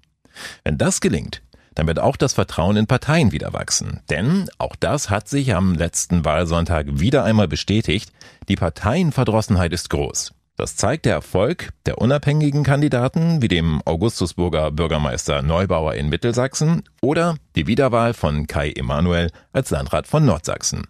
Wenn 0.64 0.78
das 0.78 1.00
gelingt, 1.00 1.42
dann 1.75 1.87
wird 1.87 1.99
auch 1.99 2.17
das 2.17 2.33
Vertrauen 2.33 2.76
in 2.76 2.87
Parteien 2.87 3.33
wieder 3.33 3.52
wachsen. 3.52 4.00
Denn 4.11 4.49
auch 4.59 4.76
das 4.76 5.11
hat 5.11 5.29
sich 5.29 5.55
am 5.55 5.75
letzten 5.75 6.25
Wahlsonntag 6.25 6.87
wieder 7.00 7.25
einmal 7.25 7.49
bestätigt. 7.49 8.12
Die 8.49 8.57
Parteienverdrossenheit 8.57 9.73
ist 9.73 9.91
groß. 9.91 10.33
Das 10.57 10.76
zeigt 10.76 11.07
der 11.07 11.14
Erfolg 11.14 11.71
der 11.87 11.99
unabhängigen 11.99 12.62
Kandidaten 12.62 13.41
wie 13.41 13.49
dem 13.49 13.81
Augustusburger 13.85 14.71
Bürgermeister 14.71 15.41
Neubauer 15.43 15.95
in 15.95 16.09
Mittelsachsen 16.09 16.83
oder 17.00 17.37
die 17.57 17.67
Wiederwahl 17.67 18.12
von 18.12 18.47
Kai 18.47 18.71
Emanuel 18.71 19.31
als 19.52 19.71
Landrat 19.71 20.07
von 20.07 20.26
Nordsachsen. 20.26 20.87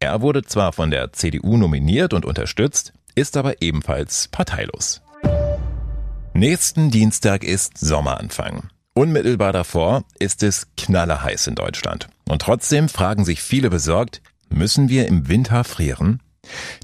Er 0.00 0.20
wurde 0.20 0.42
zwar 0.42 0.72
von 0.72 0.90
der 0.90 1.12
CDU 1.12 1.56
nominiert 1.56 2.12
und 2.12 2.24
unterstützt, 2.24 2.92
ist 3.14 3.36
aber 3.36 3.62
ebenfalls 3.62 4.28
parteilos. 4.28 5.00
Nächsten 6.34 6.90
Dienstag 6.90 7.44
ist 7.44 7.78
Sommeranfang. 7.78 8.68
Unmittelbar 8.96 9.52
davor 9.52 10.04
ist 10.20 10.44
es 10.44 10.68
knallerheiß 10.76 11.48
in 11.48 11.56
Deutschland. 11.56 12.06
Und 12.28 12.42
trotzdem 12.42 12.88
fragen 12.88 13.24
sich 13.24 13.42
viele 13.42 13.68
besorgt, 13.68 14.22
müssen 14.50 14.88
wir 14.88 15.08
im 15.08 15.26
Winter 15.26 15.64
frieren? 15.64 16.20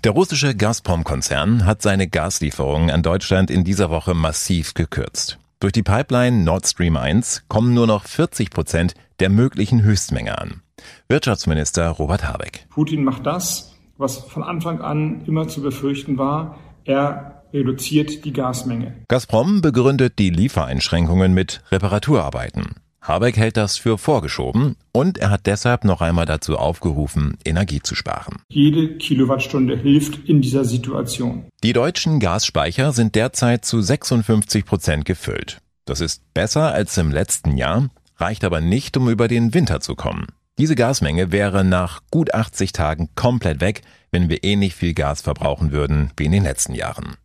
Der 0.02 0.10
russische 0.10 0.56
Gazprom-Konzern 0.56 1.66
hat 1.66 1.82
seine 1.82 2.08
Gaslieferungen 2.08 2.90
an 2.90 3.04
Deutschland 3.04 3.48
in 3.48 3.62
dieser 3.62 3.90
Woche 3.90 4.14
massiv 4.14 4.74
gekürzt. 4.74 5.38
Durch 5.60 5.72
die 5.72 5.84
Pipeline 5.84 6.42
Nord 6.42 6.66
Stream 6.66 6.96
1 6.96 7.44
kommen 7.46 7.74
nur 7.74 7.86
noch 7.86 8.04
40 8.06 8.50
Prozent 8.50 8.94
der 9.20 9.30
möglichen 9.30 9.84
Höchstmenge 9.84 10.36
an. 10.36 10.62
Wirtschaftsminister 11.08 11.90
Robert 11.90 12.26
Habeck. 12.26 12.66
Putin 12.70 13.04
macht 13.04 13.24
das, 13.24 13.76
was 13.98 14.18
von 14.18 14.42
Anfang 14.42 14.80
an 14.80 15.24
immer 15.26 15.46
zu 15.46 15.62
befürchten 15.62 16.18
war. 16.18 16.58
Er 16.84 17.39
reduziert 17.52 18.24
die 18.24 18.32
Gasmenge. 18.32 18.94
Gazprom 19.08 19.60
begründet 19.60 20.18
die 20.18 20.30
Liefereinschränkungen 20.30 21.34
mit 21.34 21.62
Reparaturarbeiten. 21.70 22.76
Habeck 23.02 23.36
hält 23.36 23.56
das 23.56 23.78
für 23.78 23.96
vorgeschoben 23.96 24.76
und 24.92 25.18
er 25.18 25.30
hat 25.30 25.46
deshalb 25.46 25.84
noch 25.84 26.02
einmal 26.02 26.26
dazu 26.26 26.58
aufgerufen, 26.58 27.38
Energie 27.44 27.80
zu 27.80 27.94
sparen. 27.94 28.42
Jede 28.50 28.96
Kilowattstunde 28.98 29.76
hilft 29.76 30.28
in 30.28 30.42
dieser 30.42 30.64
Situation. 30.64 31.46
Die 31.62 31.72
deutschen 31.72 32.20
Gasspeicher 32.20 32.92
sind 32.92 33.14
derzeit 33.14 33.64
zu 33.64 33.80
56 33.80 34.66
Prozent 34.66 35.04
gefüllt. 35.06 35.60
Das 35.86 36.00
ist 36.00 36.22
besser 36.34 36.72
als 36.72 36.96
im 36.98 37.10
letzten 37.10 37.56
Jahr, 37.56 37.88
reicht 38.16 38.44
aber 38.44 38.60
nicht, 38.60 38.96
um 38.96 39.08
über 39.08 39.28
den 39.28 39.54
Winter 39.54 39.80
zu 39.80 39.94
kommen. 39.94 40.26
Diese 40.58 40.74
Gasmenge 40.74 41.32
wäre 41.32 41.64
nach 41.64 42.02
gut 42.10 42.34
80 42.34 42.72
Tagen 42.72 43.08
komplett 43.14 43.62
weg, 43.62 43.80
wenn 44.10 44.28
wir 44.28 44.44
ähnlich 44.44 44.74
viel 44.74 44.92
Gas 44.92 45.22
verbrauchen 45.22 45.72
würden 45.72 46.10
wie 46.18 46.26
in 46.26 46.32
den 46.32 46.42
letzten 46.42 46.74
Jahren. 46.74 47.16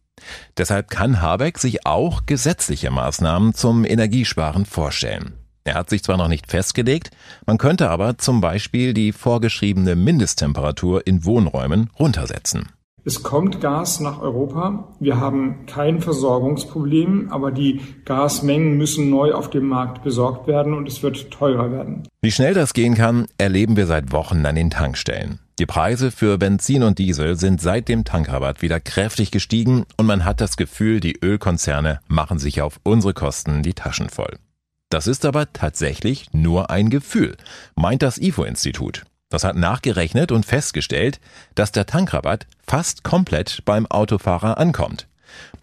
Deshalb 0.57 0.89
kann 0.89 1.21
Habeck 1.21 1.57
sich 1.57 1.85
auch 1.85 2.25
gesetzliche 2.25 2.91
Maßnahmen 2.91 3.53
zum 3.53 3.85
Energiesparen 3.85 4.65
vorstellen. 4.65 5.33
Er 5.63 5.73
hat 5.73 5.89
sich 5.89 6.03
zwar 6.03 6.17
noch 6.17 6.27
nicht 6.27 6.49
festgelegt, 6.49 7.09
man 7.45 7.57
könnte 7.57 7.89
aber 7.89 8.17
zum 8.17 8.39
Beispiel 8.39 8.93
die 8.93 9.11
vorgeschriebene 9.11 9.95
Mindesttemperatur 9.95 11.05
in 11.07 11.25
Wohnräumen 11.25 11.89
runtersetzen. 11.97 12.69
Es 13.07 13.21
kommt 13.21 13.61
Gas 13.61 13.99
nach 13.99 14.19
Europa. 14.19 14.87
Wir 14.99 15.19
haben 15.19 15.67
kein 15.67 16.01
Versorgungsproblem, 16.01 17.27
aber 17.29 17.51
die 17.51 17.81
Gasmengen 18.03 18.79
müssen 18.79 19.11
neu 19.11 19.33
auf 19.33 19.51
dem 19.51 19.67
Markt 19.67 20.03
besorgt 20.03 20.47
werden 20.47 20.73
und 20.73 20.87
es 20.87 21.03
wird 21.03 21.29
teurer 21.29 21.71
werden. 21.71 22.07
Wie 22.23 22.31
schnell 22.31 22.55
das 22.55 22.73
gehen 22.73 22.95
kann, 22.95 23.27
erleben 23.37 23.77
wir 23.77 23.85
seit 23.85 24.11
Wochen 24.11 24.43
an 24.47 24.55
den 24.55 24.71
Tankstellen. 24.71 25.37
Die 25.59 25.67
Preise 25.67 26.09
für 26.09 26.39
Benzin 26.39 26.81
und 26.81 26.97
Diesel 26.97 27.35
sind 27.35 27.61
seit 27.61 27.89
dem 27.89 28.05
Tankrabatt 28.05 28.63
wieder 28.63 28.79
kräftig 28.79 29.29
gestiegen 29.29 29.85
und 29.97 30.07
man 30.07 30.25
hat 30.25 30.41
das 30.41 30.57
Gefühl, 30.57 30.99
die 30.99 31.19
Ölkonzerne 31.23 31.99
machen 32.07 32.39
sich 32.39 32.63
auf 32.63 32.79
unsere 32.81 33.13
Kosten 33.13 33.61
die 33.61 33.75
Taschen 33.75 34.09
voll. 34.09 34.39
Das 34.89 35.05
ist 35.05 35.25
aber 35.25 35.53
tatsächlich 35.53 36.33
nur 36.33 36.71
ein 36.71 36.89
Gefühl, 36.89 37.37
meint 37.75 38.01
das 38.01 38.17
IFO-Institut. 38.17 39.03
Das 39.29 39.43
hat 39.43 39.55
nachgerechnet 39.55 40.31
und 40.31 40.45
festgestellt, 40.45 41.19
dass 41.55 41.71
der 41.71 41.85
Tankrabatt 41.85 42.47
fast 42.65 43.03
komplett 43.03 43.63
beim 43.65 43.85
Autofahrer 43.87 44.57
ankommt. 44.57 45.07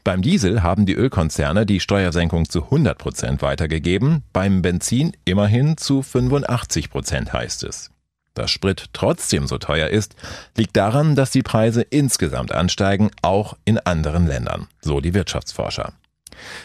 Beim 0.05 0.21
Diesel 0.21 0.63
haben 0.63 0.85
die 0.85 0.95
Ölkonzerne 0.95 1.65
die 1.65 1.81
Steuersenkung 1.81 2.49
zu 2.49 2.65
100 2.65 2.99
Prozent 2.99 3.43
weitergegeben, 3.43 4.25
beim 4.33 4.61
Benzin 4.61 5.13
immerhin 5.25 5.77
zu 5.77 6.03
85 6.03 6.91
Prozent 6.91 7.33
heißt 7.33 7.63
es. 7.65 7.91
Dass 8.35 8.51
Sprit 8.51 8.87
trotzdem 8.93 9.47
so 9.47 9.59
teuer 9.59 9.89
ist, 9.89 10.17
liegt 10.57 10.77
daran, 10.77 11.15
dass 11.15 11.31
die 11.31 11.43
Preise 11.43 11.83
insgesamt 11.83 12.53
ansteigen, 12.53 13.11
auch 13.21 13.57
in 13.65 13.79
anderen 13.79 14.27
Ländern, 14.27 14.69
so 14.81 15.01
die 15.01 15.15
Wirtschaftsforscher. 15.15 15.93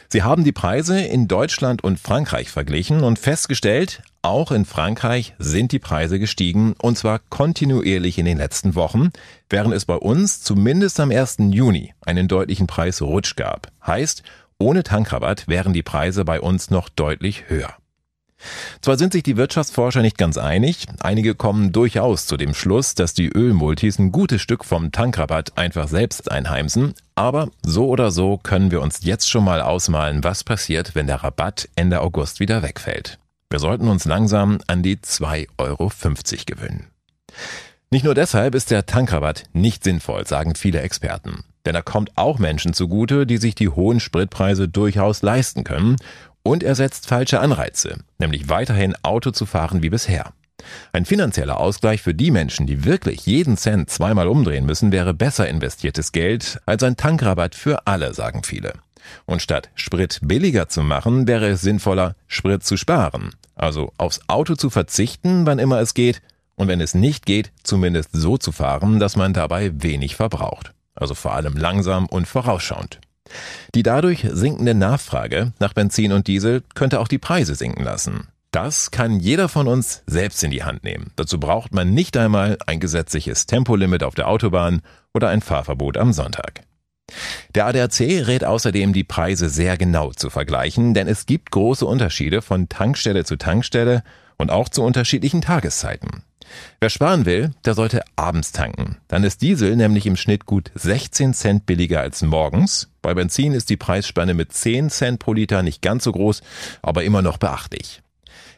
Sie 0.10 0.24
haben 0.24 0.44
die 0.44 0.52
Preise 0.52 1.00
in 1.00 1.28
Deutschland 1.28 1.84
und 1.84 2.00
Frankreich 2.00 2.50
verglichen 2.50 3.04
und 3.04 3.20
festgestellt, 3.20 4.02
auch 4.22 4.52
in 4.52 4.66
Frankreich 4.66 5.34
sind 5.40 5.72
die 5.72 5.80
Preise 5.80 6.20
gestiegen 6.20 6.76
und 6.82 6.98
zwar 6.98 7.20
kontinuierlich 7.30 8.18
in 8.18 8.26
den 8.26 8.38
letzten 8.38 8.76
Wochen, 8.76 9.12
während 9.50 9.74
es 9.74 9.86
bei 9.86 9.96
uns 9.96 10.42
zumindest 10.42 11.00
am 11.00 11.12
1. 11.12 11.38
Juni 11.52 11.94
einen 12.06 12.28
deutlichen 12.28 12.68
Preisrutsch 12.68 13.36
gab. 13.36 13.72
Heißt, 13.86 14.24
ohne 14.60 14.84
Tankrabatt 14.84 15.48
wären 15.48 15.72
die 15.72 15.84
Preise 15.84 16.26
bei 16.26 16.42
uns 16.42 16.70
noch 16.72 16.90
deutlich 16.90 17.46
höher. 17.48 17.76
Zwar 18.82 18.98
sind 18.98 19.14
sich 19.14 19.24
die 19.24 19.38
Wirtschaftsforscher 19.38 20.02
nicht 20.02 20.18
ganz 20.18 20.38
einig, 20.38 20.86
einige 21.00 21.36
kommen 21.36 21.72
durchaus 21.72 22.28
zu 22.28 22.38
dem 22.38 22.54
Schluss, 22.54 22.96
dass 22.96 23.14
die 23.14 23.30
Ölmultis 23.30 24.00
ein 24.00 24.12
gutes 24.12 24.42
Stück 24.42 24.64
vom 24.64 24.92
Tankrabatt 24.92 25.58
einfach 25.58 25.88
selbst 25.88 26.32
einheimsen, 26.32 26.94
aber 27.16 27.50
so 27.64 27.88
oder 27.88 28.12
so 28.12 28.38
können 28.38 28.72
wir 28.72 28.82
uns 28.82 29.04
jetzt 29.04 29.30
schon 29.30 29.44
mal 29.44 29.62
ausmalen, 29.62 30.24
was 30.24 30.44
passiert, 30.44 30.96
wenn 30.96 31.08
der 31.08 31.24
Rabatt 31.24 31.70
Ende 31.76 32.02
August 32.02 32.40
wieder 32.40 32.62
wegfällt. 32.62 33.20
Wir 33.50 33.60
sollten 33.60 33.88
uns 33.88 34.06
langsam 34.06 34.60
an 34.68 34.84
die 34.84 34.98
2,50 34.98 35.48
Euro 35.58 35.92
gewöhnen. 36.46 36.88
Nicht 37.90 38.04
nur 38.04 38.16
deshalb 38.16 38.54
ist 38.54 38.70
der 38.70 38.86
Tankrabatt 38.86 39.46
nicht 39.54 39.84
sinnvoll, 39.86 40.28
sagen 40.28 40.56
viele 40.56 40.82
Experten. 40.82 41.46
Denn 41.66 41.74
er 41.74 41.84
kommt 41.84 42.18
auch 42.18 42.40
Menschen 42.40 42.74
zugute, 42.74 43.26
die 43.26 43.38
sich 43.38 43.56
die 43.56 43.70
hohen 43.70 44.00
Spritpreise 44.00 44.68
durchaus 44.68 45.22
leisten 45.22 45.64
können 45.64 45.96
und 46.48 46.64
er 46.64 46.76
setzt 46.76 47.08
falsche 47.08 47.42
Anreize, 47.42 47.98
nämlich 48.20 48.48
weiterhin 48.48 48.96
Auto 49.04 49.32
zu 49.32 49.46
fahren 49.46 49.84
wie 49.84 49.90
bisher. 49.90 50.32
Ein 50.94 51.06
finanzieller 51.06 51.60
Ausgleich 51.60 52.02
für 52.02 52.14
die 52.14 52.32
Menschen, 52.32 52.66
die 52.66 52.86
wirklich 52.86 53.26
jeden 53.26 53.58
Cent 53.58 53.90
zweimal 53.90 54.28
umdrehen 54.28 54.66
müssen, 54.66 54.92
wäre 54.92 55.14
besser 55.14 55.48
investiertes 55.48 56.14
Geld 56.14 56.60
als 56.66 56.84
ein 56.84 56.98
Tankrabatt 56.98 57.54
für 57.54 57.86
alle, 57.86 58.14
sagen 58.14 58.44
viele. 58.44 58.74
Und 59.26 59.42
statt 59.42 59.70
Sprit 59.76 60.20
billiger 60.24 60.70
zu 60.70 60.84
machen, 60.84 61.28
wäre 61.28 61.48
es 61.48 61.62
sinnvoller, 61.62 62.16
Sprit 62.28 62.64
zu 62.64 62.78
sparen. 62.78 63.32
Also 63.56 63.92
aufs 63.98 64.22
Auto 64.28 64.56
zu 64.56 64.70
verzichten, 64.70 65.46
wann 65.46 65.60
immer 65.60 65.80
es 65.80 65.94
geht, 65.94 66.22
und 66.56 66.70
wenn 66.70 66.82
es 66.82 66.96
nicht 66.96 67.26
geht, 67.26 67.52
zumindest 67.62 68.10
so 68.14 68.38
zu 68.38 68.52
fahren, 68.52 69.00
dass 69.00 69.16
man 69.16 69.34
dabei 69.34 69.72
wenig 69.84 70.16
verbraucht. 70.16 70.74
Also 70.96 71.14
vor 71.14 71.34
allem 71.34 71.56
langsam 71.56 72.08
und 72.08 72.28
vorausschauend. 72.28 73.00
Die 73.76 73.84
dadurch 73.84 74.26
sinkende 74.32 74.74
Nachfrage 74.74 75.54
nach 75.60 75.74
Benzin 75.74 76.12
und 76.12 76.28
Diesel 76.28 76.64
könnte 76.76 77.00
auch 77.00 77.08
die 77.08 77.18
Preise 77.18 77.56
sinken 77.56 77.84
lassen. 77.84 78.28
Das 78.52 78.92
kann 78.92 79.20
jeder 79.20 79.50
von 79.50 79.68
uns 79.68 80.04
selbst 80.08 80.44
in 80.44 80.52
die 80.52 80.64
Hand 80.64 80.84
nehmen. 80.84 81.12
Dazu 81.16 81.40
braucht 81.40 81.74
man 81.74 81.94
nicht 81.94 82.16
einmal 82.18 82.58
ein 82.66 82.80
gesetzliches 82.80 83.46
Tempolimit 83.46 84.04
auf 84.04 84.16
der 84.16 84.28
Autobahn 84.28 84.82
oder 85.14 85.30
ein 85.30 85.42
Fahrverbot 85.42 85.98
am 85.98 86.14
Sonntag. 86.14 86.62
Der 87.56 87.66
ADAC 87.66 88.00
rät 88.28 88.44
außerdem, 88.44 88.94
die 88.94 89.04
Preise 89.04 89.50
sehr 89.50 89.78
genau 89.78 90.12
zu 90.12 90.30
vergleichen, 90.30 90.94
denn 90.94 91.08
es 91.08 91.26
gibt 91.26 91.52
große 91.52 91.86
Unterschiede 91.86 92.42
von 92.42 92.70
Tankstelle 92.70 93.24
zu 93.26 93.38
Tankstelle 93.38 94.04
und 94.38 94.52
auch 94.52 94.70
zu 94.70 94.84
unterschiedlichen 94.84 95.42
Tageszeiten. 95.42 96.24
Wer 96.80 96.90
sparen 96.90 97.26
will, 97.26 97.52
der 97.66 97.74
sollte 97.74 98.02
abends 98.16 98.52
tanken. 98.52 98.98
Dann 99.08 99.24
ist 99.24 99.42
Diesel 99.42 99.76
nämlich 99.76 100.06
im 100.06 100.16
Schnitt 100.16 100.46
gut 100.46 100.72
16 100.76 101.34
Cent 101.34 101.66
billiger 101.66 102.02
als 102.02 102.22
morgens. 102.22 102.90
Bei 103.02 103.14
Benzin 103.14 103.54
ist 103.54 103.70
die 103.70 103.78
Preisspanne 103.78 104.34
mit 104.34 104.54
10 104.54 104.90
Cent 104.90 105.20
pro 105.20 105.34
Liter 105.34 105.64
nicht 105.64 105.82
ganz 105.82 106.04
so 106.04 106.12
groß, 106.12 106.42
aber 106.82 107.04
immer 107.04 107.22
noch 107.22 107.38
beachtlich. 107.38 108.02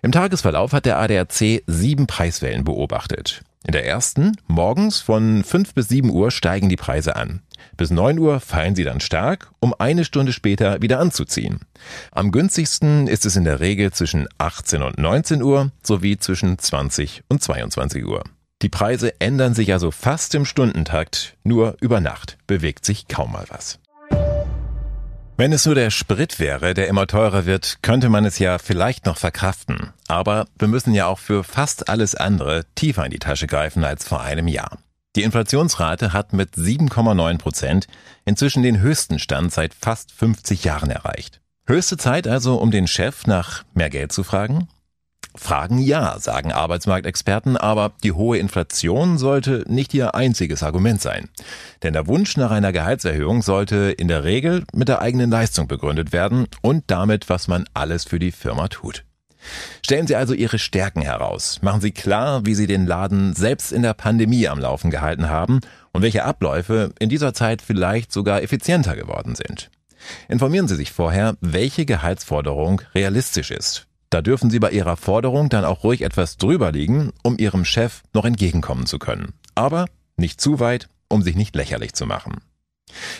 Im 0.02 0.12
Tagesverlauf 0.12 0.72
hat 0.72 0.86
der 0.86 0.98
ADAC 0.98 1.64
sieben 1.68 2.08
Preiswellen 2.08 2.64
beobachtet. 2.64 3.42
In 3.66 3.74
der 3.74 3.86
ersten, 3.86 4.38
morgens 4.48 5.00
von 5.00 5.44
5 5.44 5.74
bis 5.74 5.90
7 5.90 6.10
Uhr 6.10 6.32
steigen 6.32 6.70
die 6.70 6.78
Preise 6.78 7.16
an. 7.18 7.42
Bis 7.78 7.92
9 7.92 8.18
Uhr 8.20 8.40
fallen 8.40 8.76
sie 8.76 8.84
dann 8.84 9.00
stark, 9.00 9.52
um 9.60 9.74
eine 9.78 10.06
Stunde 10.06 10.34
später 10.34 10.82
wieder 10.82 11.00
anzuziehen. 11.00 11.62
Am 12.12 12.32
günstigsten 12.32 13.08
ist 13.08 13.26
es 13.26 13.36
in 13.36 13.44
der 13.44 13.60
Regel 13.60 13.92
zwischen 13.92 14.28
18 14.38 14.82
und 14.82 14.98
19 14.98 15.42
Uhr 15.42 15.72
sowie 15.84 16.18
zwischen 16.18 16.58
20 16.58 17.24
und 17.30 17.42
22 17.42 18.06
Uhr. 18.06 18.24
Die 18.62 18.70
Preise 18.70 19.20
ändern 19.22 19.54
sich 19.54 19.72
also 19.72 19.90
fast 19.90 20.36
im 20.36 20.44
Stundentakt, 20.44 21.38
nur 21.44 21.78
über 21.80 22.02
Nacht 22.02 22.38
bewegt 22.46 22.84
sich 22.84 23.08
kaum 23.08 23.32
mal 23.32 23.46
was. 23.50 23.80
Wenn 25.40 25.54
es 25.54 25.66
nur 25.66 25.76
der 25.76 25.90
Sprit 25.90 26.38
wäre, 26.38 26.74
der 26.74 26.90
immer 26.90 27.08
teurer 27.08 27.46
wird, 27.46 27.78
könnte 27.82 28.10
man 28.10 28.26
es 28.26 28.40
ja 28.40 28.58
vielleicht 28.58 29.06
noch 29.06 29.16
verkraften. 29.16 29.94
Aber 30.10 30.48
wir 30.58 30.68
müssen 30.68 30.94
ja 30.94 31.06
auch 31.06 31.18
für 31.18 31.46
fast 31.46 31.88
alles 31.88 32.14
andere 32.14 32.66
tiefer 32.76 33.06
in 33.06 33.12
die 33.12 33.20
Tasche 33.20 33.48
greifen 33.48 33.86
als 33.86 34.06
vor 34.06 34.20
einem 34.20 34.50
Jahr. 34.50 34.80
Die 35.20 35.26
Inflationsrate 35.26 36.14
hat 36.14 36.32
mit 36.32 36.56
7,9 36.56 37.40
Prozent 37.40 37.88
inzwischen 38.24 38.64
den 38.64 38.80
höchsten 38.80 39.20
Stand 39.20 39.52
seit 39.52 39.74
fast 39.74 40.14
50 40.14 40.64
Jahren 40.64 40.90
erreicht. 40.90 41.42
Höchste 41.68 41.98
Zeit 41.98 42.26
also, 42.26 42.56
um 42.56 42.72
den 42.72 42.88
Chef 42.88 43.28
nach 43.28 43.66
mehr 43.74 43.90
Geld 43.90 44.14
zu 44.14 44.24
fragen? 44.24 44.70
Fragen 45.36 45.80
ja, 45.80 46.18
sagen 46.20 46.54
Arbeitsmarktexperten, 46.54 47.58
aber 47.58 47.92
die 48.02 48.14
hohe 48.14 48.38
Inflation 48.38 49.18
sollte 49.18 49.66
nicht 49.68 49.94
ihr 49.94 50.16
einziges 50.16 50.64
Argument 50.64 51.02
sein. 51.02 51.28
Denn 51.84 51.92
der 51.92 52.08
Wunsch 52.08 52.38
nach 52.38 52.52
einer 52.52 52.72
Gehaltserhöhung 52.72 53.42
sollte 53.42 53.94
in 53.98 54.08
der 54.08 54.24
Regel 54.24 54.64
mit 54.72 54.88
der 54.88 55.02
eigenen 55.02 55.30
Leistung 55.30 55.68
begründet 55.68 56.14
werden 56.14 56.48
und 56.62 56.86
damit, 56.88 57.28
was 57.28 57.50
man 57.50 57.66
alles 57.74 58.06
für 58.06 58.20
die 58.20 58.32
Firma 58.32 58.70
tut. 58.70 59.04
Stellen 59.86 60.08
Sie 60.08 60.16
also 60.16 60.34
Ihre 60.34 60.60
Stärken 60.60 61.02
heraus. 61.02 61.62
Machen 61.62 61.82
Sie 61.82 61.92
klar, 61.92 62.46
wie 62.46 62.56
Sie 62.56 62.68
den 62.68 62.86
Laden 62.86 63.34
selbst 63.34 63.72
in 63.72 63.82
der 63.82 63.94
Pandemie 63.94 64.48
am 64.48 64.60
Laufen 64.60 64.92
gehalten 64.92 65.30
haben 65.30 65.60
und 65.92 66.02
welche 66.02 66.26
Abläufe 66.26 66.94
in 67.00 67.10
dieser 67.10 67.34
Zeit 67.34 67.62
vielleicht 67.62 68.12
sogar 68.12 68.42
effizienter 68.42 68.96
geworden 68.96 69.36
sind. 69.36 69.70
Informieren 70.28 70.68
Sie 70.68 70.76
sich 70.76 70.92
vorher, 70.92 71.36
welche 71.42 71.86
Gehaltsforderung 71.86 72.82
realistisch 72.96 73.52
ist. 73.52 73.88
Da 74.10 74.22
dürfen 74.22 74.50
Sie 74.50 74.60
bei 74.60 74.72
Ihrer 74.72 74.98
Forderung 74.98 75.50
dann 75.50 75.66
auch 75.66 75.84
ruhig 75.84 76.02
etwas 76.02 76.38
drüber 76.38 76.72
liegen, 76.72 77.12
um 77.22 77.38
Ihrem 77.38 77.66
Chef 77.66 78.02
noch 78.14 78.26
entgegenkommen 78.26 78.86
zu 78.86 78.98
können. 78.98 79.34
Aber 79.56 79.86
nicht 80.18 80.42
zu 80.42 80.60
weit, 80.60 80.90
um 81.10 81.22
sich 81.22 81.36
nicht 81.36 81.56
lächerlich 81.56 81.94
zu 81.94 82.06
machen. 82.06 82.42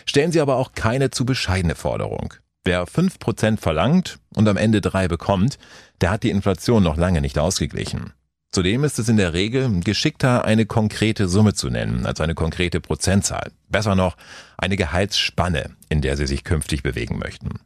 Stellen 0.06 0.32
Sie 0.32 0.42
aber 0.42 0.56
auch 0.56 0.72
keine 0.74 1.12
zu 1.12 1.26
bescheidene 1.26 1.76
Forderung. 1.76 2.34
Wer 2.66 2.88
fünf 2.88 3.20
Prozent 3.20 3.62
verlangt 3.62 4.20
und 4.36 4.48
am 4.48 4.58
Ende 4.58 4.82
drei 4.82 5.08
bekommt, 5.08 5.58
der 6.02 6.12
hat 6.12 6.24
die 6.24 6.30
Inflation 6.30 6.84
noch 6.84 6.98
lange 6.98 7.22
nicht 7.22 7.40
ausgeglichen. 7.40 8.14
Zudem 8.52 8.84
ist 8.84 8.98
es 8.98 9.08
in 9.08 9.18
der 9.18 9.34
Regel 9.34 9.80
geschickter, 9.82 10.44
eine 10.44 10.66
konkrete 10.66 11.28
Summe 11.28 11.54
zu 11.54 11.70
nennen, 11.70 12.06
als 12.06 12.20
eine 12.20 12.34
konkrete 12.34 12.82
Prozentzahl. 12.82 13.52
Besser 13.70 13.96
noch, 13.96 14.18
eine 14.58 14.76
Gehaltsspanne, 14.76 15.76
in 15.88 16.02
der 16.02 16.18
Sie 16.18 16.26
sich 16.26 16.44
künftig 16.44 16.82
bewegen 16.82 17.20
möchten. 17.20 17.60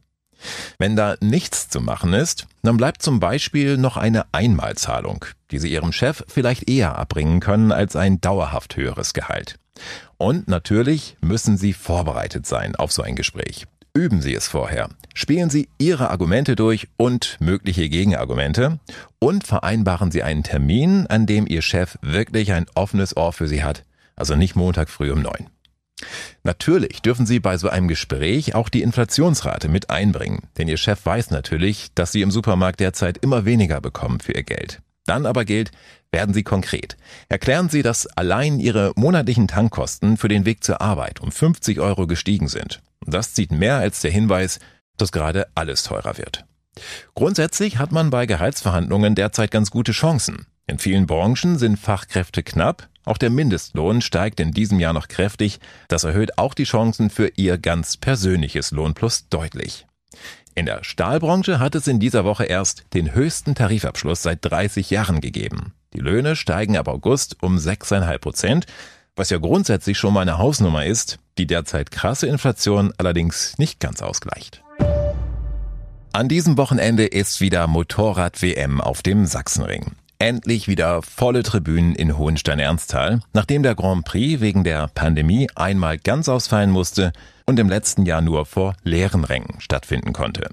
Wenn 0.78 0.94
da 0.94 1.16
nichts 1.20 1.70
zu 1.70 1.80
machen 1.80 2.12
ist, 2.12 2.46
dann 2.62 2.76
bleibt 2.76 3.00
zum 3.00 3.18
Beispiel 3.18 3.78
noch 3.78 3.96
eine 3.96 4.26
Einmalzahlung, 4.32 5.24
die 5.50 5.58
Sie 5.58 5.72
Ihrem 5.72 5.92
Chef 5.92 6.22
vielleicht 6.28 6.68
eher 6.68 6.98
abbringen 6.98 7.40
können 7.40 7.72
als 7.72 7.96
ein 7.96 8.20
dauerhaft 8.20 8.76
höheres 8.76 9.14
Gehalt. 9.14 9.56
Und 10.18 10.48
natürlich 10.48 11.16
müssen 11.22 11.56
Sie 11.56 11.72
vorbereitet 11.72 12.46
sein 12.46 12.76
auf 12.76 12.92
so 12.92 13.02
ein 13.02 13.16
Gespräch. 13.16 13.66
Üben 13.96 14.20
Sie 14.20 14.34
es 14.34 14.48
vorher. 14.48 14.88
Spielen 15.14 15.50
Sie 15.50 15.68
Ihre 15.78 16.10
Argumente 16.10 16.56
durch 16.56 16.88
und 16.96 17.36
mögliche 17.38 17.88
Gegenargumente 17.88 18.80
und 19.20 19.46
vereinbaren 19.46 20.10
Sie 20.10 20.24
einen 20.24 20.42
Termin, 20.42 21.06
an 21.06 21.26
dem 21.26 21.46
Ihr 21.46 21.62
Chef 21.62 21.96
wirklich 22.02 22.52
ein 22.52 22.66
offenes 22.74 23.16
Ohr 23.16 23.32
für 23.32 23.46
Sie 23.46 23.62
hat. 23.62 23.84
Also 24.16 24.34
nicht 24.34 24.56
Montag 24.56 24.90
früh 24.90 25.12
um 25.12 25.22
neun. 25.22 25.48
Natürlich 26.42 27.02
dürfen 27.02 27.24
Sie 27.24 27.38
bei 27.38 27.56
so 27.56 27.68
einem 27.68 27.86
Gespräch 27.86 28.56
auch 28.56 28.68
die 28.68 28.82
Inflationsrate 28.82 29.68
mit 29.68 29.90
einbringen, 29.90 30.42
denn 30.58 30.66
Ihr 30.66 30.76
Chef 30.76 31.06
weiß 31.06 31.30
natürlich, 31.30 31.94
dass 31.94 32.10
Sie 32.10 32.22
im 32.22 32.32
Supermarkt 32.32 32.80
derzeit 32.80 33.18
immer 33.18 33.44
weniger 33.44 33.80
bekommen 33.80 34.18
für 34.18 34.32
Ihr 34.32 34.42
Geld. 34.42 34.82
Dann 35.06 35.24
aber 35.24 35.44
gilt, 35.44 35.70
werden 36.14 36.32
Sie 36.32 36.44
konkret. 36.44 36.96
Erklären 37.28 37.68
Sie, 37.68 37.82
dass 37.82 38.06
allein 38.06 38.60
Ihre 38.60 38.92
monatlichen 38.94 39.48
Tankkosten 39.48 40.16
für 40.16 40.28
den 40.28 40.46
Weg 40.46 40.62
zur 40.62 40.80
Arbeit 40.80 41.20
um 41.20 41.32
50 41.32 41.80
Euro 41.80 42.06
gestiegen 42.06 42.48
sind. 42.48 42.80
Das 43.04 43.34
zieht 43.34 43.50
mehr 43.50 43.76
als 43.76 44.00
der 44.00 44.12
Hinweis, 44.12 44.60
dass 44.96 45.10
gerade 45.10 45.48
alles 45.56 45.82
teurer 45.82 46.16
wird. 46.16 46.44
Grundsätzlich 47.14 47.78
hat 47.78 47.90
man 47.90 48.10
bei 48.10 48.26
Gehaltsverhandlungen 48.26 49.16
derzeit 49.16 49.50
ganz 49.50 49.72
gute 49.72 49.92
Chancen. 49.92 50.46
In 50.66 50.78
vielen 50.78 51.06
Branchen 51.06 51.58
sind 51.58 51.78
Fachkräfte 51.78 52.42
knapp, 52.42 52.88
auch 53.04 53.18
der 53.18 53.30
Mindestlohn 53.30 54.00
steigt 54.00 54.38
in 54.38 54.52
diesem 54.52 54.78
Jahr 54.80 54.92
noch 54.92 55.08
kräftig. 55.08 55.58
Das 55.88 56.04
erhöht 56.04 56.38
auch 56.38 56.54
die 56.54 56.64
Chancen 56.64 57.10
für 57.10 57.32
Ihr 57.36 57.58
ganz 57.58 57.96
persönliches 57.96 58.70
Lohnplus 58.70 59.28
deutlich. 59.28 59.86
In 60.54 60.66
der 60.66 60.84
Stahlbranche 60.84 61.58
hat 61.58 61.74
es 61.74 61.88
in 61.88 61.98
dieser 61.98 62.24
Woche 62.24 62.44
erst 62.44 62.84
den 62.94 63.12
höchsten 63.12 63.56
Tarifabschluss 63.56 64.22
seit 64.22 64.38
30 64.44 64.88
Jahren 64.90 65.20
gegeben. 65.20 65.74
Die 65.94 66.00
Löhne 66.00 66.36
steigen 66.36 66.76
ab 66.76 66.88
August 66.88 67.36
um 67.42 67.56
6,5 67.56 68.18
Prozent, 68.18 68.66
was 69.16 69.30
ja 69.30 69.38
grundsätzlich 69.38 69.96
schon 69.96 70.12
mal 70.12 70.22
eine 70.22 70.38
Hausnummer 70.38 70.84
ist, 70.84 71.18
die 71.38 71.46
derzeit 71.46 71.90
krasse 71.90 72.26
Inflation 72.26 72.92
allerdings 72.98 73.58
nicht 73.58 73.80
ganz 73.80 74.02
ausgleicht. 74.02 74.62
An 76.12 76.28
diesem 76.28 76.56
Wochenende 76.56 77.06
ist 77.06 77.40
wieder 77.40 77.66
Motorrad-WM 77.66 78.80
auf 78.80 79.02
dem 79.02 79.26
Sachsenring. 79.26 79.92
Endlich 80.20 80.68
wieder 80.68 81.02
volle 81.02 81.42
Tribünen 81.42 81.94
in 81.94 82.16
Hohenstein-Ernsthal, 82.16 83.20
nachdem 83.32 83.62
der 83.62 83.74
Grand 83.74 84.04
Prix 84.04 84.40
wegen 84.40 84.62
der 84.62 84.88
Pandemie 84.94 85.48
einmal 85.56 85.98
ganz 85.98 86.28
ausfallen 86.28 86.70
musste 86.70 87.12
und 87.46 87.58
im 87.58 87.68
letzten 87.68 88.06
Jahr 88.06 88.20
nur 88.20 88.46
vor 88.46 88.74
leeren 88.84 89.24
Rängen 89.24 89.60
stattfinden 89.60 90.12
konnte. 90.12 90.50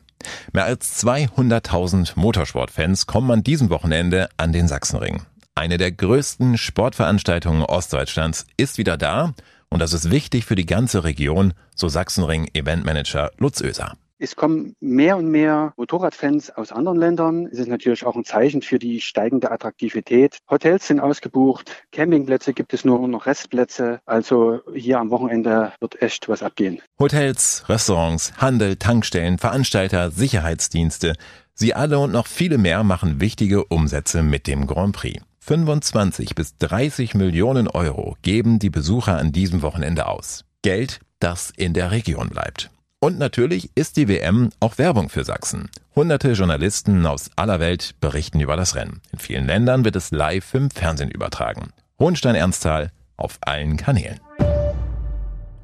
Mehr 0.51 0.65
als 0.65 1.03
200.000 1.03 2.13
Motorsportfans 2.15 3.05
kommen 3.05 3.31
an 3.31 3.43
diesem 3.43 3.69
Wochenende 3.69 4.29
an 4.37 4.51
den 4.51 4.67
Sachsenring. 4.67 5.21
Eine 5.61 5.77
der 5.77 5.91
größten 5.91 6.57
Sportveranstaltungen 6.57 7.61
Ostdeutschlands 7.61 8.47
ist 8.57 8.79
wieder 8.79 8.97
da 8.97 9.35
und 9.69 9.79
das 9.79 9.93
ist 9.93 10.09
wichtig 10.09 10.43
für 10.43 10.55
die 10.55 10.65
ganze 10.65 11.03
Region, 11.03 11.53
so 11.75 11.87
Sachsenring 11.87 12.49
Eventmanager 12.55 13.29
Lutz 13.37 13.61
Oeser. 13.61 13.95
Es 14.17 14.35
kommen 14.35 14.75
mehr 14.79 15.17
und 15.17 15.29
mehr 15.29 15.73
Motorradfans 15.77 16.49
aus 16.49 16.71
anderen 16.71 16.97
Ländern. 16.97 17.45
Es 17.45 17.59
ist 17.59 17.67
natürlich 17.67 18.03
auch 18.07 18.15
ein 18.15 18.23
Zeichen 18.23 18.63
für 18.63 18.79
die 18.79 19.01
steigende 19.01 19.51
Attraktivität. 19.51 20.39
Hotels 20.49 20.87
sind 20.87 20.99
ausgebucht, 20.99 21.71
Campingplätze 21.91 22.53
gibt 22.53 22.73
es 22.73 22.83
nur 22.83 23.07
noch 23.07 23.27
Restplätze. 23.27 23.99
Also 24.07 24.61
hier 24.73 24.97
am 24.97 25.11
Wochenende 25.11 25.73
wird 25.79 26.01
echt 26.01 26.27
was 26.27 26.41
abgehen. 26.41 26.81
Hotels, 26.97 27.65
Restaurants, 27.69 28.33
Handel, 28.37 28.77
Tankstellen, 28.77 29.37
Veranstalter, 29.37 30.09
Sicherheitsdienste. 30.09 31.13
Sie 31.53 31.75
alle 31.75 31.99
und 31.99 32.11
noch 32.11 32.25
viele 32.25 32.57
mehr 32.57 32.83
machen 32.83 33.21
wichtige 33.21 33.65
Umsätze 33.65 34.23
mit 34.23 34.47
dem 34.47 34.65
Grand 34.65 34.95
Prix. 34.95 35.21
25 35.43 36.35
bis 36.35 36.55
30 36.57 37.15
Millionen 37.15 37.67
Euro 37.67 38.15
geben 38.21 38.59
die 38.59 38.69
Besucher 38.69 39.17
an 39.17 39.31
diesem 39.31 39.63
Wochenende 39.63 40.05
aus. 40.05 40.45
Geld, 40.61 40.99
das 41.19 41.51
in 41.57 41.73
der 41.73 41.89
Region 41.89 42.29
bleibt. 42.29 42.69
Und 42.99 43.17
natürlich 43.17 43.71
ist 43.73 43.97
die 43.97 44.07
WM 44.07 44.51
auch 44.59 44.77
Werbung 44.77 45.09
für 45.09 45.23
Sachsen. 45.23 45.71
Hunderte 45.95 46.33
Journalisten 46.33 47.07
aus 47.07 47.31
aller 47.35 47.59
Welt 47.59 47.95
berichten 47.99 48.39
über 48.39 48.55
das 48.55 48.75
Rennen. 48.75 49.01
In 49.11 49.17
vielen 49.17 49.47
Ländern 49.47 49.83
wird 49.83 49.95
es 49.95 50.11
live 50.11 50.53
im 50.53 50.69
Fernsehen 50.69 51.09
übertragen. 51.09 51.73
Hohenstein-Ernsthal 51.99 52.91
auf 53.17 53.39
allen 53.41 53.77
Kanälen. 53.77 54.19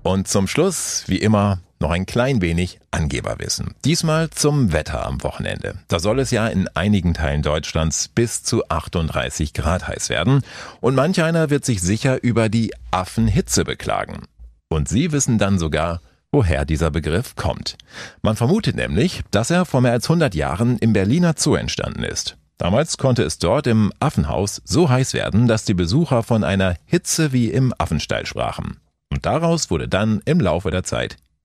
Und 0.02 0.28
zum 0.28 0.48
Schluss, 0.48 1.04
wie 1.06 1.18
immer, 1.18 1.60
noch 1.80 1.92
ein 1.92 2.06
klein 2.06 2.42
wenig 2.42 2.80
Angeberwissen. 2.92 3.76
Diesmal 3.86 4.30
zum 4.30 4.74
Wetter 4.74 5.06
am 5.06 5.24
Wochenende. 5.24 5.76
Da 5.88 6.00
soll 6.00 6.20
es 6.20 6.32
ja 6.32 6.48
in 6.48 6.68
einigen 6.70 7.13
Teilen 7.13 7.42
Deutschlands 7.42 8.08
bis 8.08 8.44
zu 8.44 8.68
38 8.68 9.54
Grad 9.54 9.88
heiß 9.88 10.10
werden. 10.10 10.42
Und 10.82 10.96
manch 10.96 11.22
einer 11.22 11.50
wird 11.50 11.66
sich 11.66 11.82
sicher 11.82 12.24
über 12.24 12.50
die 12.50 12.74
Affenhitze 12.92 13.63
beklagen. 13.63 14.24
Und 14.70 14.90
Sie 14.90 15.12
wissen 15.12 15.38
dann 15.38 15.60
sogar, 15.60 16.02
woher 16.32 16.66
dieser 16.66 16.92
Begriff 16.92 17.36
kommt. 17.36 17.78
Man 18.22 18.36
vermutet 18.36 18.76
nämlich, 18.76 19.22
dass 19.32 19.50
er 19.50 19.66
vor 19.66 19.82
mehr 19.82 19.94
als 19.94 20.06
100 20.06 20.36
Jahren 20.36 20.78
im 20.78 20.94
Berliner 20.94 21.36
Zoo 21.38 21.56
entstanden 21.56 22.04
ist. 22.04 22.38
Damals 22.58 22.98
konnte 22.98 23.24
es 23.24 23.38
dort 23.38 23.68
im 23.68 23.94
Affenhaus 24.00 24.62
so 24.66 24.90
heiß 24.90 25.13
werden, 25.13 25.48
dass 25.48 25.63
die 25.63 25.76
Besucher 25.76 26.24
von 26.24 26.44
einer 26.44 26.76
Hitze 26.86 27.32
wie 27.32 27.50
im 27.50 27.74
Affenstall 27.78 28.26
sprachen. 28.26 28.78
Und 29.12 29.26
daraus 29.26 29.70
wurde 29.70 29.88
dann 29.88 30.22
im 30.26 30.40
Laufe 30.40 30.72
der 30.72 30.84
Zeit 30.84 31.18